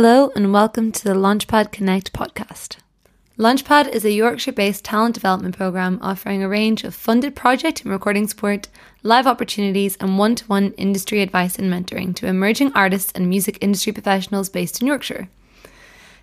Hello, 0.00 0.30
and 0.36 0.52
welcome 0.52 0.92
to 0.92 1.02
the 1.02 1.14
Launchpad 1.14 1.72
Connect 1.72 2.12
podcast. 2.12 2.76
Launchpad 3.36 3.88
is 3.88 4.04
a 4.04 4.12
Yorkshire 4.12 4.52
based 4.52 4.84
talent 4.84 5.16
development 5.16 5.56
programme 5.56 5.98
offering 6.00 6.40
a 6.40 6.48
range 6.48 6.84
of 6.84 6.94
funded 6.94 7.34
project 7.34 7.82
and 7.82 7.90
recording 7.90 8.28
support, 8.28 8.68
live 9.02 9.26
opportunities, 9.26 9.96
and 9.96 10.16
one 10.16 10.36
to 10.36 10.44
one 10.44 10.70
industry 10.74 11.20
advice 11.20 11.58
and 11.58 11.68
mentoring 11.68 12.14
to 12.14 12.28
emerging 12.28 12.70
artists 12.76 13.10
and 13.16 13.28
music 13.28 13.58
industry 13.60 13.92
professionals 13.92 14.48
based 14.48 14.80
in 14.80 14.86
Yorkshire. 14.86 15.28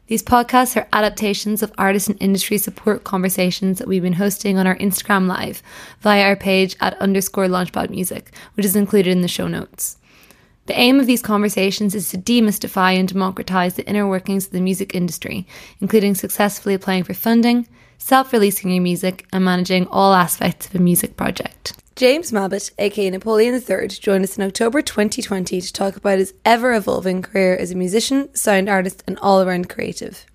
These 0.08 0.24
podcasts 0.24 0.78
are 0.78 0.88
adaptations 0.94 1.62
of 1.62 1.74
artist 1.78 2.08
and 2.08 2.22
industry 2.22 2.58
support 2.58 3.04
conversations 3.04 3.78
that 3.80 3.90
we've 3.90 4.02
been 4.02 4.14
hosting 4.14 4.58
on 4.58 4.68
our 4.68 4.78
Instagram 4.78 5.28
Live 5.28 5.62
via 6.00 6.24
our 6.24 6.38
page 6.38 6.78
at 6.80 6.98
underscore 7.02 7.48
launchpad 7.48 7.90
music, 7.90 8.34
which 8.54 8.66
is 8.66 8.78
included 8.78 9.12
in 9.12 9.20
the 9.20 9.28
show 9.28 9.50
notes. 9.50 9.98
The 10.68 10.78
aim 10.80 11.00
of 11.00 11.06
these 11.06 11.22
conversations 11.22 11.94
is 11.94 12.10
to 12.10 12.18
demystify 12.18 12.98
and 12.98 13.08
democratise 13.08 13.76
the 13.76 13.86
inner 13.86 14.08
workings 14.08 14.48
of 14.48 14.52
the 14.52 14.62
music 14.62 14.96
industry, 14.96 15.46
including 15.80 16.16
successfully 16.16 16.74
applying 16.74 17.04
for 17.04 17.14
funding, 17.14 17.68
self 18.00 18.34
releasing 18.34 18.72
your 18.72 18.82
music, 18.82 19.28
and 19.32 19.46
managing 19.46 19.86
all 19.88 20.14
aspects 20.14 20.68
of 20.68 20.76
a 20.76 20.80
music 20.80 21.16
project. 21.18 21.74
James 21.96 22.32
Mabbutt, 22.32 22.72
aka 22.80 23.10
Napoleon 23.12 23.54
III, 23.54 23.88
joined 23.90 24.24
us 24.24 24.38
in 24.38 24.44
October 24.44 24.82
2020 24.82 25.62
to 25.62 25.72
talk 25.72 25.96
about 25.96 26.18
his 26.18 26.34
ever 26.44 26.74
evolving 26.74 27.22
career 27.22 27.56
as 27.56 27.72
a 27.72 27.76
musician, 27.76 28.34
sound 28.34 28.68
artist, 28.68 29.04
and 29.06 29.20
all 29.20 29.42
around 29.42 29.70
creative. 29.70 30.26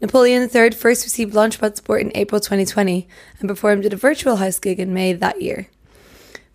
Napoleon 0.00 0.48
III 0.52 0.70
first 0.70 1.04
received 1.04 1.34
Launchpad 1.34 1.76
support 1.76 2.00
in 2.00 2.10
April 2.14 2.40
2020 2.40 3.06
and 3.38 3.48
performed 3.48 3.84
at 3.84 3.92
a 3.92 3.96
virtual 3.96 4.36
house 4.36 4.58
gig 4.58 4.80
in 4.80 4.94
May 4.94 5.12
that 5.12 5.42
year. 5.42 5.68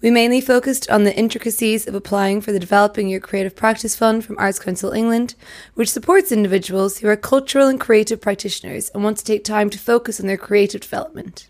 We 0.02 0.12
mainly 0.12 0.41
focused 0.41 0.90
on 0.90 1.05
the 1.05 1.16
intricacies 1.16 1.88
of 1.88 1.95
applying 1.95 2.41
for 2.41 2.52
the 2.52 2.59
Developing 2.59 3.08
Your 3.08 3.22
Creative 3.22 3.55
Practice 3.55 3.95
Fund 3.95 4.26
from 4.26 4.38
Arts 4.38 4.59
Council 4.59 4.91
England, 4.91 5.35
which 5.73 5.90
supports 5.90 6.34
individuals 6.34 6.98
who 6.98 7.08
are 7.08 7.16
cultural 7.16 7.68
and 7.68 7.80
creative 7.80 8.20
practitioners 8.20 8.90
and 8.90 9.04
want 9.04 9.18
to 9.18 9.23
take 9.23 9.45
time 9.45 9.70
to 9.70 9.80
focus 9.80 10.20
on 10.20 10.27
their 10.27 10.38
creative 10.38 10.82
development. 10.82 11.48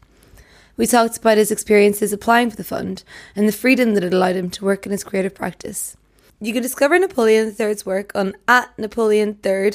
We 0.78 0.86
talked 0.86 1.18
about 1.18 1.38
his 1.38 1.52
experiences 1.52 2.14
applying 2.14 2.52
for 2.52 2.56
the 2.56 2.64
fund 2.64 3.04
and 3.36 3.48
the 3.48 3.52
freedom 3.52 3.96
that 3.96 4.04
it 4.04 4.14
allowed 4.14 4.36
him 4.36 4.52
to 4.52 4.66
work 4.66 4.86
in 4.86 4.92
his 4.92 5.04
creative 5.04 5.34
practice. 5.34 5.98
You 6.40 6.54
can 6.54 6.62
discover 6.62 7.00
Napoleon 7.00 7.56
III's 7.60 7.86
work 7.86 8.12
on 8.14 8.36
at 8.48 8.78
Napoleon 8.78 9.40
III, 9.44 9.72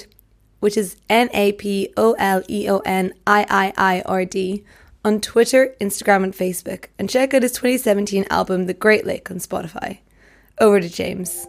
which 0.61 0.77
is 0.77 0.97
N 1.09 1.29
A 1.33 1.53
P 1.53 1.93
O 1.97 2.13
L 2.19 2.43
E 2.49 2.69
O 2.69 2.79
N 2.81 3.15
I 3.27 3.47
I 3.51 3.73
I 3.77 4.03
R 4.03 4.25
D, 4.25 4.63
on 5.05 5.21
Twitter, 5.21 5.75
Instagram, 5.81 6.25
and 6.25 6.35
Facebook, 6.35 6.87
and 6.99 7.09
check 7.09 7.35
out 7.35 7.43
his 7.43 7.53
2017 7.53 8.27
album, 8.31 8.67
The 8.67 8.75
Great 8.75 9.07
Lake, 9.07 9.31
on 9.31 9.39
Spotify. 9.39 9.99
Over 10.59 10.81
to 10.81 10.89
James. 10.89 11.47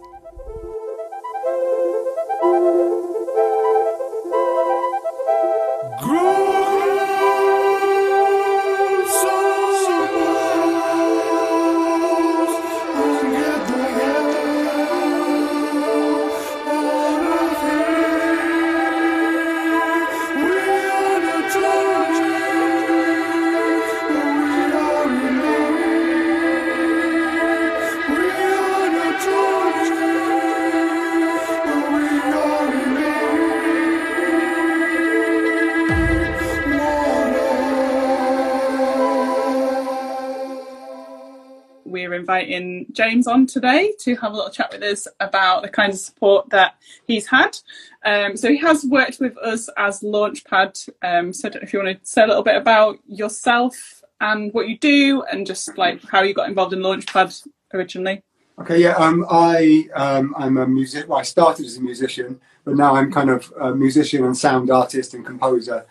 Inviting 42.42 42.86
James 42.92 43.26
on 43.26 43.46
today 43.46 43.92
to 44.00 44.16
have 44.16 44.32
a 44.32 44.34
little 44.34 44.50
chat 44.50 44.72
with 44.72 44.82
us 44.82 45.06
about 45.20 45.62
the 45.62 45.68
kinds 45.68 45.96
of 45.96 46.00
support 46.00 46.50
that 46.50 46.74
he's 47.06 47.26
had. 47.26 47.56
Um, 48.04 48.36
so 48.36 48.48
he 48.48 48.58
has 48.58 48.84
worked 48.84 49.20
with 49.20 49.36
us 49.38 49.68
as 49.76 50.00
Launchpad. 50.00 50.88
Um, 51.02 51.32
so 51.32 51.50
if 51.60 51.72
you 51.72 51.82
want 51.82 52.02
to 52.02 52.06
say 52.08 52.22
a 52.22 52.26
little 52.26 52.42
bit 52.42 52.56
about 52.56 52.98
yourself 53.06 54.02
and 54.20 54.52
what 54.52 54.68
you 54.68 54.78
do, 54.78 55.22
and 55.30 55.46
just 55.46 55.76
like 55.78 56.02
how 56.04 56.22
you 56.22 56.34
got 56.34 56.48
involved 56.48 56.72
in 56.72 56.80
Launchpad 56.80 57.46
originally. 57.74 58.22
Okay, 58.58 58.80
yeah, 58.80 58.94
um, 58.96 59.24
I 59.30 59.88
um, 59.94 60.34
I'm 60.36 60.58
a 60.58 60.66
music. 60.66 61.08
Well, 61.08 61.18
I 61.18 61.22
started 61.22 61.66
as 61.66 61.78
a 61.78 61.80
musician, 61.80 62.40
but 62.64 62.76
now 62.76 62.94
I'm 62.94 63.10
kind 63.10 63.30
of 63.30 63.52
a 63.58 63.74
musician 63.74 64.24
and 64.24 64.36
sound 64.36 64.70
artist 64.70 65.14
and 65.14 65.24
composer, 65.24 65.86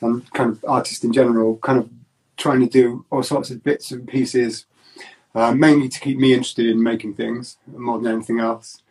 and 0.00 0.30
kind 0.32 0.50
of 0.50 0.64
artist 0.66 1.04
in 1.04 1.12
general. 1.12 1.56
Kind 1.56 1.78
of 1.78 1.90
trying 2.36 2.60
to 2.60 2.66
do 2.66 3.04
all 3.10 3.22
sorts 3.22 3.50
of 3.50 3.62
bits 3.62 3.90
and 3.90 4.08
pieces 4.08 4.64
uh, 5.34 5.52
mainly 5.52 5.88
to 5.88 6.00
keep 6.00 6.18
me 6.18 6.32
interested 6.32 6.66
in 6.66 6.82
making 6.82 7.14
things 7.14 7.58
more 7.66 7.98
than 7.98 8.12
anything 8.12 8.40
else. 8.40 8.82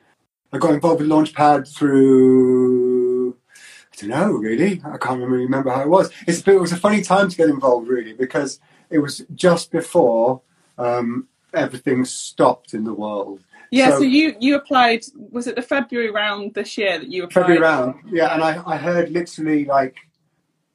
I 0.51 0.57
got 0.57 0.73
involved 0.73 1.01
with 1.01 1.09
Launchpad 1.09 1.73
through, 1.73 3.31
I 3.31 3.95
don't 3.97 4.09
know 4.09 4.31
really, 4.33 4.81
I 4.85 4.97
can't 4.97 5.19
really 5.19 5.45
remember 5.45 5.71
how 5.71 5.81
it 5.81 5.89
was. 5.89 6.11
It's, 6.27 6.47
it 6.47 6.59
was 6.59 6.71
a 6.71 6.77
funny 6.77 7.01
time 7.01 7.29
to 7.29 7.37
get 7.37 7.49
involved 7.49 7.87
really 7.87 8.13
because 8.13 8.59
it 8.89 8.99
was 8.99 9.25
just 9.33 9.71
before 9.71 10.41
um, 10.77 11.27
everything 11.53 12.05
stopped 12.05 12.73
in 12.73 12.83
the 12.83 12.93
world. 12.93 13.41
Yeah, 13.71 13.89
so, 13.89 13.99
so, 13.99 14.03
you 14.03 14.35
you 14.39 14.55
applied. 14.55 15.03
Was 15.31 15.47
it 15.47 15.55
the 15.55 15.63
February 15.63 16.11
round 16.11 16.53
this 16.53 16.77
year 16.77 16.99
that 16.99 17.07
you 17.07 17.23
applied? 17.23 17.41
February 17.41 17.63
round, 17.63 17.95
yeah. 18.11 18.31
And 18.31 18.43
I, 18.43 18.61
I 18.67 18.77
heard 18.77 19.09
literally 19.09 19.65
like 19.65 19.97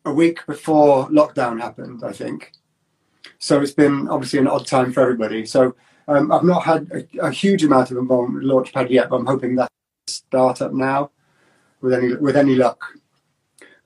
a 0.04 0.12
week 0.12 0.44
before 0.46 1.08
lockdown 1.08 1.60
happened. 1.60 2.02
I 2.04 2.10
think, 2.12 2.54
so 3.38 3.60
it's 3.60 3.72
been 3.72 4.08
obviously 4.08 4.38
an 4.38 4.48
odd 4.48 4.66
time 4.66 4.92
for 4.92 5.00
everybody. 5.00 5.46
So 5.46 5.74
um, 6.08 6.32
I've 6.32 6.44
not 6.44 6.64
had 6.64 6.90
a, 6.90 7.26
a, 7.26 7.30
huge 7.30 7.64
amount 7.64 7.90
of 7.90 7.98
involvement 7.98 8.42
with 8.42 8.50
Launchpad 8.50 8.90
yet, 8.90 9.10
but 9.10 9.16
I'm 9.16 9.26
hoping 9.26 9.56
that 9.56 9.70
start 10.06 10.62
up 10.62 10.72
now 10.72 11.10
with 11.80 11.92
any 11.92 12.14
with 12.14 12.36
any 12.36 12.54
luck. 12.54 12.82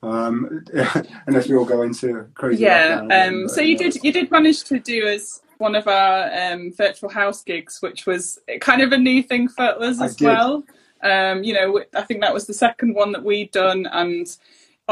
Um, 0.03 0.65
unless 1.27 1.49
we 1.49 1.57
all 1.57 1.65
go 1.65 1.83
into 1.83 2.27
crazy. 2.35 2.65
Yeah. 2.65 3.03
Um, 3.11 3.49
so 3.49 3.61
you 3.61 3.77
did 3.77 4.03
you 4.03 4.13
did 4.13 4.31
manage 4.31 4.65
to 4.65 4.79
do 4.79 5.07
as 5.07 5.43
one 5.59 5.75
of 5.75 5.87
our 5.87 6.31
um, 6.33 6.73
virtual 6.73 7.09
house 7.09 7.43
gigs, 7.43 7.81
which 7.81 8.07
was 8.07 8.39
kind 8.61 8.83
of 8.83 8.93
a 8.93 8.99
new 8.99 9.23
thing 9.23 9.49
for 9.49 9.65
us 9.83 10.01
as 10.01 10.21
well. 10.21 10.65
Um, 11.03 11.43
you 11.43 11.55
know, 11.55 11.83
I 11.95 12.03
think 12.03 12.21
that 12.21 12.35
was 12.35 12.47
the 12.47 12.55
second 12.55 12.95
one 12.95 13.13
that 13.13 13.25
we'd 13.25 13.51
done, 13.51 13.87
and 13.87 14.27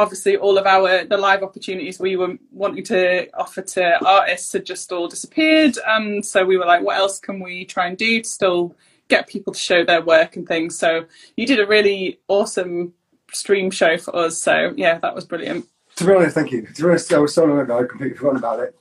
obviously 0.00 0.37
all 0.37 0.56
of 0.56 0.66
our 0.66 1.05
the 1.05 1.16
live 1.19 1.43
opportunities 1.43 2.00
we 2.00 2.16
were 2.16 2.37
wanting 2.50 2.83
to 2.83 3.28
offer 3.34 3.61
to 3.61 4.05
artists 4.05 4.53
had 4.53 4.65
just 4.65 4.91
all 4.93 5.09
disappeared. 5.09 5.77
And 5.87 6.25
so 6.25 6.44
we 6.44 6.56
were 6.56 6.65
like 6.65 6.83
what 6.83 6.97
else 6.97 7.21
can 7.21 7.38
we 7.38 7.66
try 7.66 7.87
and 7.87 7.99
do 7.99 8.22
to 8.22 8.28
still 8.28 8.75
get 9.09 9.28
people 9.28 9.53
to 9.53 9.59
show 9.59 9.84
their 9.84 10.03
work 10.03 10.37
and 10.37 10.49
things? 10.49 10.78
So 10.78 11.05
you 11.37 11.47
did 11.47 11.60
a 11.60 11.66
really 11.66 12.19
awesome 12.28 12.94
stream 13.31 13.71
show 13.71 13.99
for 13.99 14.16
us. 14.16 14.39
So 14.39 14.72
yeah 14.75 14.99
that 14.99 15.15
was 15.15 15.27
brilliant. 15.27 15.66
To 15.97 16.06
be 16.06 16.12
honest 16.15 16.34
thank 16.34 16.50
you. 16.50 16.62
To 16.66 16.83
be 16.83 16.89
honest 16.89 17.12
i 17.12 17.19
was 17.19 17.34
so 17.34 17.44
long 17.44 17.60
ago 17.60 17.81
i 17.81 17.84
completely 17.84 18.16
forgot 18.16 18.37
about 18.37 18.60
it. 18.60 18.75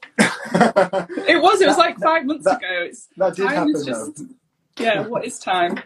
It 1.27 1.41
was 1.41 1.59
it 1.59 1.67
was 1.67 1.77
like 1.77 1.97
five 1.99 2.25
months 2.25 2.45
that, 2.45 2.57
ago. 2.57 2.85
It's 2.85 3.09
that 3.17 3.35
did 3.35 3.47
happen 3.47 3.73
just, 3.85 4.17
though. 4.17 4.25
yeah 4.83 5.05
what 5.05 5.25
is 5.25 5.37
time? 5.39 5.81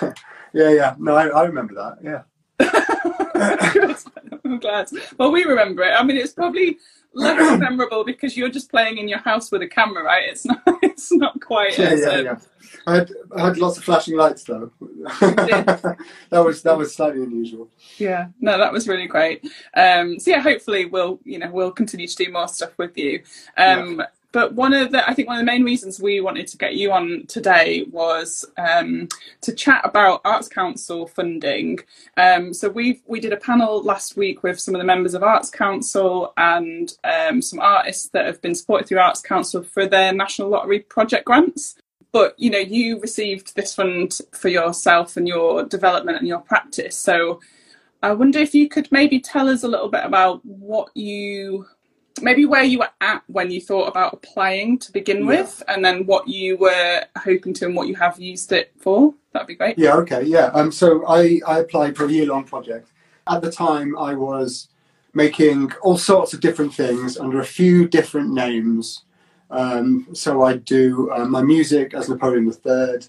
Yeah 0.56 0.70
yeah. 0.70 0.94
No 1.00 1.16
I, 1.16 1.26
I 1.26 1.42
remember 1.46 1.74
that. 1.74 1.98
Yeah 2.04 2.22
I'm 4.44 4.58
glad. 4.58 4.88
Well, 5.18 5.32
we 5.32 5.44
remember 5.44 5.82
it. 5.82 5.92
I 5.92 6.02
mean, 6.04 6.16
it's 6.16 6.32
probably 6.32 6.78
less 7.14 7.58
memorable 7.60 8.04
because 8.04 8.36
you're 8.36 8.48
just 8.48 8.70
playing 8.70 8.98
in 8.98 9.08
your 9.08 9.18
house 9.20 9.50
with 9.50 9.62
a 9.62 9.68
camera, 9.68 10.04
right? 10.04 10.28
It's 10.28 10.44
not. 10.44 10.62
It's 10.94 11.10
not 11.10 11.40
quite. 11.40 11.76
Yeah, 11.76 11.94
yeah, 11.94 12.06
um, 12.06 12.24
yeah. 12.24 12.38
I 12.86 12.94
had, 12.94 13.10
I 13.36 13.46
had 13.46 13.58
lots 13.58 13.78
of 13.78 13.82
flashing 13.82 14.16
lights 14.16 14.44
though. 14.44 14.70
that 15.20 15.96
was 16.30 16.62
that 16.62 16.78
was 16.78 16.94
slightly 16.94 17.24
unusual. 17.24 17.68
Yeah, 17.98 18.28
no, 18.40 18.56
that 18.58 18.72
was 18.72 18.86
really 18.86 19.08
great. 19.08 19.44
Um, 19.76 20.20
so 20.20 20.30
yeah, 20.30 20.40
hopefully 20.40 20.86
we'll 20.86 21.18
you 21.24 21.40
know 21.40 21.50
we'll 21.50 21.72
continue 21.72 22.06
to 22.06 22.14
do 22.14 22.30
more 22.30 22.46
stuff 22.46 22.78
with 22.78 22.96
you. 22.96 23.24
Um, 23.56 23.98
yeah. 23.98 24.06
But 24.34 24.54
one 24.54 24.74
of 24.74 24.90
the, 24.90 25.08
I 25.08 25.14
think 25.14 25.28
one 25.28 25.38
of 25.38 25.42
the 25.42 25.50
main 25.50 25.62
reasons 25.62 26.00
we 26.00 26.20
wanted 26.20 26.48
to 26.48 26.58
get 26.58 26.74
you 26.74 26.90
on 26.90 27.24
today 27.28 27.86
was 27.92 28.44
um, 28.58 29.06
to 29.42 29.54
chat 29.54 29.82
about 29.84 30.22
Arts 30.24 30.48
Council 30.48 31.06
funding. 31.06 31.78
Um, 32.16 32.52
so 32.52 32.68
we 32.68 33.00
we 33.06 33.20
did 33.20 33.32
a 33.32 33.36
panel 33.36 33.80
last 33.84 34.16
week 34.16 34.42
with 34.42 34.58
some 34.58 34.74
of 34.74 34.80
the 34.80 34.84
members 34.84 35.14
of 35.14 35.22
Arts 35.22 35.50
Council 35.50 36.32
and 36.36 36.92
um, 37.04 37.42
some 37.42 37.60
artists 37.60 38.08
that 38.08 38.26
have 38.26 38.42
been 38.42 38.56
supported 38.56 38.88
through 38.88 38.98
Arts 38.98 39.22
Council 39.22 39.62
for 39.62 39.86
their 39.86 40.12
National 40.12 40.48
Lottery 40.48 40.80
project 40.80 41.26
grants. 41.26 41.76
But 42.10 42.34
you 42.36 42.50
know, 42.50 42.58
you 42.58 42.98
received 42.98 43.54
this 43.54 43.72
fund 43.72 44.18
for 44.32 44.48
yourself 44.48 45.16
and 45.16 45.28
your 45.28 45.62
development 45.62 46.18
and 46.18 46.26
your 46.26 46.40
practice. 46.40 46.98
So 46.98 47.40
I 48.02 48.10
wonder 48.10 48.40
if 48.40 48.52
you 48.52 48.68
could 48.68 48.90
maybe 48.90 49.20
tell 49.20 49.48
us 49.48 49.62
a 49.62 49.68
little 49.68 49.88
bit 49.88 50.04
about 50.04 50.44
what 50.44 50.90
you 50.96 51.66
maybe 52.22 52.46
where 52.46 52.62
you 52.62 52.78
were 52.78 52.90
at 53.00 53.22
when 53.26 53.50
you 53.50 53.60
thought 53.60 53.88
about 53.88 54.14
applying 54.14 54.78
to 54.78 54.92
begin 54.92 55.20
yeah. 55.20 55.26
with, 55.26 55.62
and 55.68 55.84
then 55.84 56.06
what 56.06 56.28
you 56.28 56.56
were 56.56 57.04
hoping 57.18 57.52
to 57.54 57.66
and 57.66 57.76
what 57.76 57.88
you 57.88 57.94
have 57.94 58.20
used 58.20 58.52
it 58.52 58.72
for. 58.78 59.14
That'd 59.32 59.48
be 59.48 59.54
great. 59.54 59.78
Yeah. 59.78 59.94
Okay. 59.96 60.22
Yeah. 60.22 60.46
Um. 60.54 60.70
So 60.70 61.06
I 61.06 61.40
I 61.46 61.60
applied 61.60 61.96
for 61.96 62.06
a 62.06 62.10
year 62.10 62.26
long 62.26 62.44
project. 62.44 62.90
At 63.26 63.42
the 63.42 63.50
time, 63.50 63.96
I 63.98 64.14
was 64.14 64.68
making 65.14 65.72
all 65.82 65.96
sorts 65.96 66.34
of 66.34 66.40
different 66.40 66.74
things 66.74 67.16
under 67.16 67.40
a 67.40 67.44
few 67.44 67.88
different 67.88 68.30
names. 68.30 69.04
Um, 69.50 70.08
so 70.12 70.42
I 70.42 70.56
do 70.56 71.10
uh, 71.12 71.24
my 71.24 71.42
music 71.42 71.94
as 71.94 72.08
Napoleon 72.08 72.46
III, 72.46 73.06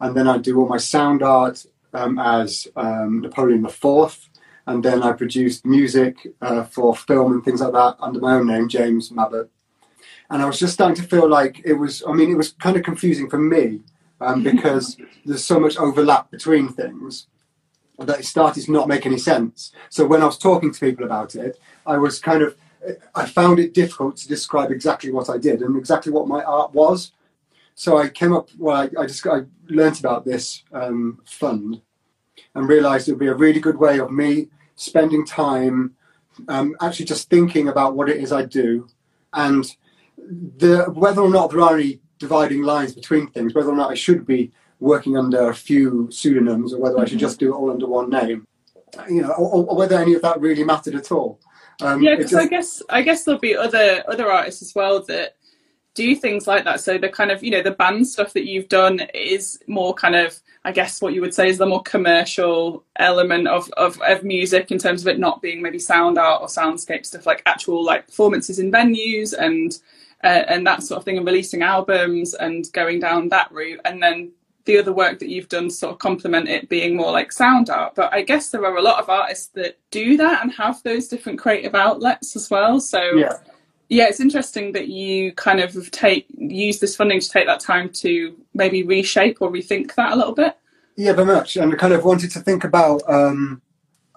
and 0.00 0.16
then 0.16 0.26
I 0.26 0.38
do 0.38 0.58
all 0.58 0.68
my 0.68 0.78
sound 0.78 1.22
art 1.22 1.64
um, 1.94 2.18
as 2.18 2.66
um, 2.76 3.20
Napoleon 3.20 3.64
IV, 3.64 4.28
and 4.66 4.84
then 4.84 5.02
I 5.02 5.12
produced 5.12 5.64
music 5.64 6.26
uh, 6.42 6.64
for 6.64 6.94
film 6.96 7.32
and 7.32 7.44
things 7.44 7.60
like 7.60 7.72
that 7.72 7.96
under 8.00 8.20
my 8.20 8.34
own 8.34 8.46
name, 8.48 8.68
James 8.68 9.10
Mabbutt. 9.10 9.48
And 10.28 10.42
I 10.42 10.46
was 10.46 10.58
just 10.58 10.74
starting 10.74 10.96
to 10.96 11.08
feel 11.08 11.28
like 11.28 11.62
it 11.64 11.74
was. 11.74 12.02
I 12.06 12.12
mean, 12.12 12.30
it 12.30 12.36
was 12.36 12.52
kind 12.52 12.76
of 12.76 12.82
confusing 12.82 13.30
for 13.30 13.38
me 13.38 13.80
um, 14.20 14.42
because 14.42 14.96
there's 15.24 15.44
so 15.44 15.60
much 15.60 15.76
overlap 15.76 16.30
between 16.30 16.68
things 16.68 17.28
that 17.98 18.20
it 18.20 18.26
started 18.26 18.64
to 18.64 18.72
not 18.72 18.88
make 18.88 19.06
any 19.06 19.18
sense. 19.18 19.72
So 19.88 20.06
when 20.06 20.22
I 20.22 20.26
was 20.26 20.38
talking 20.38 20.72
to 20.72 20.80
people 20.80 21.04
about 21.04 21.34
it, 21.34 21.58
I 21.86 21.96
was 21.96 22.18
kind 22.18 22.42
of, 22.42 22.56
I 23.14 23.24
found 23.24 23.58
it 23.58 23.72
difficult 23.72 24.16
to 24.18 24.28
describe 24.28 24.70
exactly 24.70 25.10
what 25.10 25.30
I 25.30 25.38
did 25.38 25.62
and 25.62 25.76
exactly 25.76 26.12
what 26.12 26.28
my 26.28 26.42
art 26.42 26.74
was. 26.74 27.12
So 27.74 27.98
I 27.98 28.08
came 28.08 28.34
up, 28.34 28.48
well, 28.58 28.76
I, 28.76 29.02
I 29.02 29.06
just 29.06 29.26
I 29.26 29.42
learned 29.68 30.00
about 30.00 30.24
this 30.24 30.62
um, 30.72 31.20
fund 31.24 31.80
and 32.54 32.68
realized 32.68 33.08
it 33.08 33.12
would 33.12 33.20
be 33.20 33.26
a 33.28 33.34
really 33.34 33.60
good 33.60 33.78
way 33.78 33.98
of 33.98 34.10
me 34.10 34.48
spending 34.76 35.26
time 35.26 35.94
um, 36.48 36.76
actually 36.80 37.06
just 37.06 37.28
thinking 37.28 37.68
about 37.68 37.96
what 37.96 38.08
it 38.08 38.18
is 38.18 38.32
I 38.32 38.44
do 38.44 38.88
and 39.32 39.64
the, 40.18 40.84
whether 40.92 41.20
or 41.20 41.30
not 41.30 41.50
there 41.50 41.60
are 41.60 41.76
any 41.76 42.00
dividing 42.18 42.62
lines 42.62 42.94
between 42.94 43.28
things, 43.28 43.54
whether 43.54 43.70
or 43.70 43.76
not 43.76 43.90
I 43.90 43.94
should 43.94 44.26
be 44.26 44.52
working 44.80 45.16
under 45.16 45.48
a 45.48 45.54
few 45.54 46.08
pseudonyms 46.10 46.72
or 46.72 46.80
whether 46.80 46.98
I 46.98 47.06
should 47.06 47.18
just 47.18 47.38
do 47.38 47.52
it 47.52 47.56
all 47.56 47.70
under 47.70 47.86
one 47.86 48.10
name, 48.10 48.46
you 49.08 49.22
know, 49.22 49.30
or, 49.32 49.66
or 49.66 49.76
whether 49.76 49.98
any 49.98 50.14
of 50.14 50.22
that 50.22 50.40
really 50.40 50.64
mattered 50.64 50.94
at 50.94 51.12
all. 51.12 51.40
Um, 51.80 52.02
yeah, 52.02 52.16
because. 52.16 52.34
I 52.34 52.46
guess 52.46 52.82
I 52.88 53.02
guess 53.02 53.24
there'll 53.24 53.40
be 53.40 53.54
other 53.54 54.02
other 54.08 54.30
artists 54.30 54.62
as 54.62 54.74
well 54.74 55.02
that 55.04 55.35
do 55.96 56.14
things 56.14 56.46
like 56.46 56.64
that. 56.64 56.80
So 56.80 56.98
the 56.98 57.08
kind 57.08 57.32
of 57.32 57.42
you 57.42 57.50
know 57.50 57.62
the 57.62 57.72
band 57.72 58.06
stuff 58.06 58.32
that 58.34 58.46
you've 58.46 58.68
done 58.68 59.00
is 59.12 59.58
more 59.66 59.94
kind 59.94 60.14
of 60.14 60.38
I 60.64 60.72
guess 60.72 61.00
what 61.00 61.14
you 61.14 61.20
would 61.22 61.34
say 61.34 61.48
is 61.48 61.58
the 61.58 61.66
more 61.66 61.82
commercial 61.82 62.84
element 62.96 63.48
of, 63.48 63.70
of, 63.76 64.00
of 64.02 64.24
music 64.24 64.72
in 64.72 64.78
terms 64.78 65.02
of 65.02 65.08
it 65.08 65.18
not 65.18 65.40
being 65.40 65.62
maybe 65.62 65.78
sound 65.78 66.18
art 66.18 66.42
or 66.42 66.48
soundscape 66.48 67.06
stuff 67.06 67.24
like 67.24 67.42
actual 67.46 67.84
like 67.84 68.06
performances 68.06 68.58
in 68.58 68.70
venues 68.70 69.32
and 69.32 69.78
uh, 70.24 70.44
and 70.48 70.66
that 70.66 70.82
sort 70.82 70.98
of 70.98 71.04
thing 71.04 71.18
and 71.18 71.26
releasing 71.26 71.62
albums 71.62 72.34
and 72.34 72.70
going 72.72 72.98
down 72.98 73.28
that 73.28 73.50
route 73.52 73.80
and 73.84 74.02
then 74.02 74.32
the 74.64 74.78
other 74.78 74.92
work 74.92 75.20
that 75.20 75.28
you've 75.28 75.48
done 75.48 75.70
sort 75.70 75.92
of 75.92 76.00
complement 76.00 76.48
it 76.48 76.68
being 76.68 76.96
more 76.96 77.12
like 77.12 77.30
sound 77.30 77.70
art. 77.70 77.94
But 77.94 78.12
I 78.12 78.22
guess 78.22 78.50
there 78.50 78.64
are 78.66 78.76
a 78.76 78.82
lot 78.82 79.00
of 79.00 79.08
artists 79.08 79.46
that 79.54 79.78
do 79.92 80.16
that 80.16 80.42
and 80.42 80.52
have 80.54 80.82
those 80.82 81.06
different 81.06 81.38
creative 81.38 81.76
outlets 81.76 82.34
as 82.34 82.50
well. 82.50 82.80
So 82.80 83.00
yeah, 83.14 83.36
yeah 83.88 84.06
it's 84.08 84.20
interesting 84.20 84.72
that 84.72 84.88
you 84.88 85.32
kind 85.32 85.60
of 85.60 85.90
take 85.90 86.26
use 86.36 86.80
this 86.80 86.96
funding 86.96 87.20
to 87.20 87.28
take 87.28 87.46
that 87.46 87.60
time 87.60 87.88
to 87.90 88.36
maybe 88.54 88.82
reshape 88.82 89.38
or 89.40 89.50
rethink 89.50 89.94
that 89.94 90.12
a 90.12 90.16
little 90.16 90.34
bit. 90.34 90.56
Yeah, 90.96 91.12
very 91.12 91.26
much. 91.26 91.56
And 91.56 91.72
I 91.72 91.76
kind 91.76 91.92
of 91.92 92.04
wanted 92.04 92.30
to 92.32 92.40
think 92.40 92.64
about 92.64 93.02
um, 93.08 93.60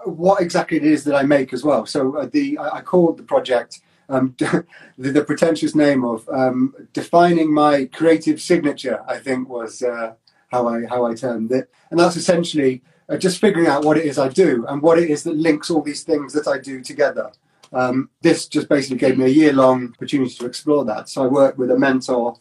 what 0.06 0.42
exactly 0.42 0.78
it 0.78 0.86
is 0.86 1.04
that 1.04 1.16
I 1.16 1.24
make 1.24 1.52
as 1.54 1.64
well. 1.64 1.86
So 1.86 2.16
uh, 2.18 2.30
the 2.32 2.58
I, 2.58 2.78
I 2.78 2.82
called 2.82 3.18
the 3.18 3.24
project 3.24 3.82
um, 4.08 4.36
the, 4.40 4.66
the, 4.98 5.24
pretentious 5.24 5.76
name 5.76 6.04
of 6.04 6.28
um, 6.30 6.74
defining 6.94 7.54
my 7.54 7.86
creative 7.86 8.42
signature. 8.42 9.04
I 9.08 9.20
think 9.20 9.50
was 9.50 9.84
uh, 9.84 10.14
how 10.52 10.68
I 10.68 10.86
how 10.86 11.06
I 11.06 11.14
termed 11.14 11.52
it, 11.52 11.70
and 11.92 12.00
that's 12.00 12.16
essentially 12.16 12.82
uh, 13.08 13.18
just 13.18 13.40
figuring 13.40 13.68
out 13.68 13.84
what 13.84 13.98
it 13.98 14.06
is 14.06 14.18
I 14.18 14.30
do 14.30 14.66
and 14.68 14.82
what 14.82 14.98
it 14.98 15.10
is 15.10 15.24
that 15.24 15.36
links 15.36 15.70
all 15.70 15.82
these 15.82 16.04
things 16.04 16.34
that 16.34 16.48
I 16.48 16.58
do 16.58 16.82
together. 16.82 17.32
Um, 17.72 18.10
this 18.22 18.48
just 18.48 18.68
basically 18.68 18.98
gave 18.98 19.18
me 19.18 19.26
a 19.26 19.30
year 19.30 19.54
long 19.54 19.94
opportunity 19.96 20.34
to 20.34 20.46
explore 20.46 20.86
that. 20.86 21.10
So 21.10 21.24
I 21.24 21.28
worked 21.28 21.58
with 21.58 21.72
a 21.72 21.78
mentor, 21.78 22.38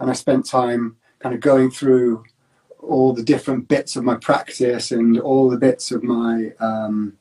and 0.00 0.10
I 0.10 0.12
spent 0.14 0.46
time 0.46 0.96
kind 1.20 1.34
of 1.34 1.40
going 1.40 1.70
through 1.70 2.24
all 2.80 3.12
the 3.12 3.22
different 3.22 3.68
bits 3.68 3.96
of 3.96 4.04
my 4.04 4.14
practice 4.16 4.90
and 4.92 5.18
all 5.20 5.50
the 5.50 5.58
bits 5.58 5.90
of 5.90 6.02
my 6.02 6.52
um, 6.60 7.16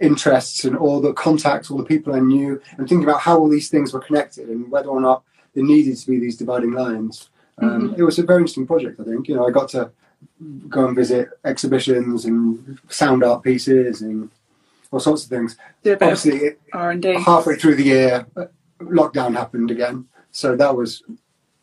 interests 0.00 0.64
and 0.64 0.76
all 0.76 1.00
the 1.00 1.12
contacts, 1.12 1.70
all 1.70 1.78
the 1.78 1.84
people 1.84 2.14
I 2.14 2.20
knew, 2.20 2.60
and 2.76 2.88
thinking 2.88 3.04
about 3.04 3.20
how 3.20 3.38
all 3.38 3.48
these 3.48 3.70
things 3.70 3.92
were 3.92 4.00
connected 4.00 4.48
and 4.48 4.70
whether 4.70 4.88
or 4.88 5.00
not 5.00 5.22
there 5.54 5.64
needed 5.64 5.96
to 5.96 6.10
be 6.10 6.18
these 6.18 6.36
dividing 6.36 6.72
lines. 6.72 7.30
Um, 7.58 7.90
mm-hmm. 7.90 8.00
It 8.00 8.04
was 8.04 8.18
a 8.18 8.22
very 8.22 8.40
interesting 8.40 8.66
project, 8.66 9.00
I 9.00 9.04
think. 9.04 9.28
You 9.28 9.36
know, 9.36 9.46
I 9.46 9.50
got 9.50 9.70
to 9.70 9.90
go 10.68 10.86
and 10.86 10.96
visit 10.96 11.30
exhibitions 11.44 12.24
and 12.26 12.78
sound 12.88 13.24
art 13.24 13.42
pieces 13.42 14.02
and 14.02 14.30
all 14.90 15.00
sorts 15.00 15.24
of 15.24 15.30
things. 15.30 15.56
Obviously, 15.84 16.52
R&D. 16.72 17.14
halfway 17.20 17.56
through 17.56 17.76
the 17.76 17.84
year, 17.84 18.26
lockdown 18.80 19.34
happened 19.34 19.70
again, 19.70 20.06
so 20.30 20.56
that 20.56 20.74
was 20.74 21.02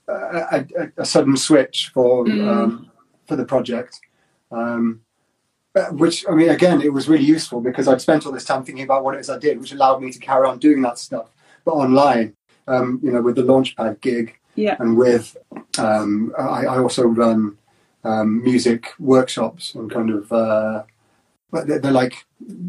a, 0.07 0.65
a, 0.77 0.91
a 0.97 1.05
sudden 1.05 1.37
switch 1.37 1.91
for 1.93 2.25
mm. 2.25 2.47
um, 2.47 2.91
for 3.25 3.35
the 3.35 3.45
project. 3.45 3.99
Um, 4.51 5.01
which 5.91 6.23
I 6.29 6.35
mean, 6.35 6.49
again, 6.49 6.81
it 6.81 6.93
was 6.93 7.09
really 7.09 7.25
useful 7.25 7.59
because 7.59 7.87
I'd 7.87 8.01
spent 8.01 8.25
all 8.25 8.31
this 8.31 8.45
time 8.45 8.63
thinking 8.63 8.83
about 8.83 9.03
what 9.03 9.15
it 9.15 9.19
is 9.19 9.29
I 9.29 9.39
did, 9.39 9.59
which 9.59 9.71
allowed 9.71 10.01
me 10.01 10.11
to 10.11 10.19
carry 10.19 10.47
on 10.47 10.59
doing 10.59 10.81
that 10.83 10.99
stuff, 10.99 11.29
but 11.65 11.71
online. 11.71 12.35
Um, 12.65 13.01
you 13.03 13.11
know, 13.11 13.21
with 13.21 13.35
the 13.35 13.41
Launchpad 13.41 13.99
gig, 13.99 14.37
yeah. 14.55 14.75
And 14.79 14.97
with, 14.97 15.35
um, 15.77 16.33
I, 16.37 16.65
I, 16.65 16.77
also 16.77 17.03
run 17.03 17.57
um, 18.03 18.43
music 18.43 18.93
workshops 18.99 19.73
and 19.75 19.89
kind 19.89 20.09
of, 20.11 20.31
uh, 20.31 20.83
they're, 21.53 21.79
they're, 21.79 21.91
like 21.91 22.25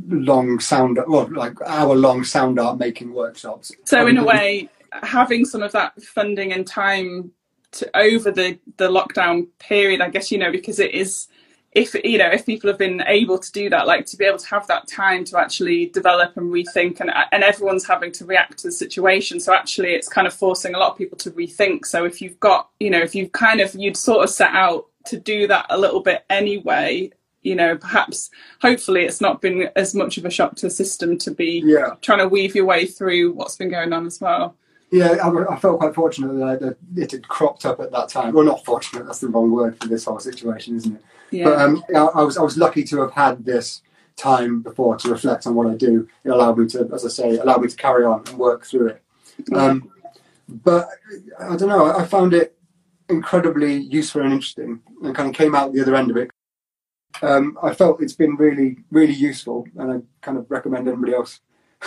long 0.09 0.61
sound, 0.61 0.99
well, 1.07 1.29
like 1.33 1.61
hour 1.63 1.95
long 1.95 2.25
sound 2.25 2.59
art 2.59 2.79
making 2.79 3.13
workshops. 3.13 3.73
So 3.85 4.07
in 4.07 4.19
a 4.19 4.21
um, 4.21 4.27
way, 4.27 4.69
having 5.03 5.45
some 5.45 5.63
of 5.63 5.73
that 5.73 6.01
funding 6.03 6.53
and 6.53 6.67
time 6.67 7.33
to 7.73 7.91
over 7.97 8.31
the 8.31 8.59
the 8.77 8.89
lockdown 8.89 9.49
period, 9.59 10.01
I 10.01 10.11
guess 10.11 10.31
you 10.31 10.39
know 10.39 10.53
because 10.53 10.79
it 10.79 10.93
is 10.93 11.29
if 11.75 11.95
you 12.05 12.19
know 12.19 12.29
if 12.29 12.47
people 12.47 12.71
have 12.71 12.79
been 12.79 13.03
able 13.07 13.39
to 13.39 13.51
do 13.53 13.69
that 13.69 13.87
like 13.87 14.07
to 14.07 14.17
be 14.17 14.25
able 14.25 14.39
to 14.39 14.47
have 14.47 14.67
that 14.69 14.87
time 14.87 15.25
to 15.25 15.39
actually 15.39 15.87
develop 15.87 16.37
and 16.37 16.53
rethink 16.53 17.01
and 17.01 17.11
and 17.33 17.43
everyone's 17.43 17.87
having 17.87 18.13
to 18.13 18.25
react 18.25 18.59
to 18.59 18.69
the 18.69 18.73
situation 18.73 19.41
so 19.41 19.53
actually 19.53 19.93
it's 19.93 20.09
kind 20.09 20.27
of 20.27 20.33
forcing 20.33 20.75
a 20.75 20.79
lot 20.79 20.93
of 20.93 20.99
people 20.99 21.19
to 21.19 21.31
rethink 21.33 21.85
so 21.85 22.05
if 22.05 22.23
you've 22.23 22.39
got 22.39 22.71
you 22.79 22.91
know 22.91 23.01
if 23.01 23.15
you've 23.15 23.33
kind 23.33 23.61
of 23.61 23.75
you'd 23.75 23.97
sort 23.97 24.23
of 24.23 24.31
set 24.31 24.53
out 24.53 24.87
to 25.05 25.19
do 25.19 25.47
that 25.47 25.67
a 25.71 25.79
little 25.79 26.01
bit 26.01 26.25
anyway 26.31 27.11
you 27.45 27.55
know 27.55 27.77
perhaps 27.77 28.31
hopefully 28.61 29.05
it's 29.05 29.21
not 29.21 29.41
been 29.41 29.69
as 29.77 29.95
much 29.95 30.19
of 30.19 30.25
a 30.25 30.31
shock 30.31 30.57
to 30.57 30.67
the 30.67 30.71
system 30.71 31.17
to 31.19 31.31
be 31.31 31.63
yeah. 31.65 31.95
trying 32.01 32.19
to 32.19 32.29
weave 32.29 32.55
your 32.55 32.65
way 32.65 32.87
through 32.87 33.33
what's 33.33 33.57
been 33.57 33.71
going 33.71 33.93
on 33.93 34.07
as 34.07 34.21
well 34.21 34.57
yeah, 34.91 35.17
I, 35.25 35.55
I, 35.55 35.57
felt 35.59 35.81
quite 35.81 35.93
fortunate 35.93 36.35
that, 36.35 36.45
I, 36.45 36.57
that, 36.57 36.77
it 36.95 37.11
had 37.11 37.27
cropped 37.27 37.67
up 37.67 37.81
at 37.81 37.91
that 37.91 38.09
time. 38.09 38.33
Well, 38.33 38.45
not 38.45 38.65
fortunate, 38.65 39.07
that's 39.07 39.19
the 39.19 39.27
wrong 39.27 39.51
word 39.51 39.77
for 39.81 39.89
this 39.89 40.05
whole 40.05 40.21
situation, 40.21 40.77
isn't 40.77 40.95
it? 40.95 41.03
Yeah. 41.33 41.47
But 41.47 41.61
um, 41.61 41.85
I, 41.97 42.23
was, 42.23 42.39
I 42.39 42.43
was 42.43 42.57
lucky 42.57 42.85
to 42.85 43.01
have 43.01 43.13
had 43.13 43.45
this 43.45 43.83
time 44.15 44.63
before 44.63 44.97
to 44.99 45.11
reflect 45.11 45.49
on 45.49 45.57
what 45.57 45.67
I 45.67 45.75
do. 45.75 46.09
It 46.23 46.31
allowed 46.31 46.59
me 46.59 46.69
to, 46.69 46.89
as 46.95 47.05
I 47.05 47.09
say, 47.09 47.39
allowed 47.39 47.63
me 47.63 47.69
to 47.69 47.77
carry 47.77 48.05
on 48.05 48.23
and 48.29 48.39
work 48.39 48.67
through 48.67 48.89
it. 48.89 49.03
Um, 49.53 49.91
but 50.49 50.89
I 51.41 51.57
don't 51.57 51.69
know, 51.69 51.93
I 51.93 52.05
found 52.05 52.33
it 52.33 52.57
incredibly 53.09 53.75
useful 53.75 54.23
and 54.23 54.33
interesting 54.33 54.81
and 55.03 55.15
kind 55.15 55.29
of 55.29 55.35
came 55.35 55.55
out 55.57 55.73
the 55.73 55.83
other 55.83 55.97
end 55.97 56.11
of 56.13 56.17
it. 56.17 56.31
Um, 57.23 57.59
I 57.63 57.73
felt 57.75 58.03
it's 58.03 58.13
been 58.13 58.37
really, 58.37 58.79
really 58.91 59.13
useful 59.13 59.67
and 59.77 59.93
I 59.93 60.01
kind 60.21 60.37
of 60.37 60.51
recommend 60.51 60.89
anybody 60.89 61.15
else 61.15 61.41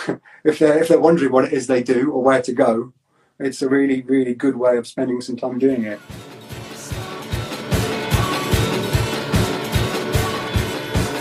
if 0.44 0.58
they're 0.58 0.80
if 0.80 0.88
they're 0.88 1.00
wondering 1.00 1.32
what 1.32 1.44
it 1.46 1.52
is 1.52 1.66
they 1.66 1.82
do 1.82 2.10
or 2.10 2.22
where 2.22 2.42
to 2.42 2.52
go, 2.52 2.92
it's 3.38 3.62
a 3.62 3.68
really, 3.68 4.02
really 4.02 4.34
good 4.34 4.56
way 4.56 4.76
of 4.76 4.86
spending 4.86 5.20
some 5.20 5.36
time 5.36 5.58
doing 5.58 5.84
it. 5.84 6.00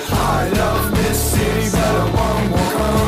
I 0.10 0.50
love 0.50 0.96
this 0.96 1.32
city, 1.32 1.70
but 1.72 1.80
I 1.80 2.10
home 2.10 3.07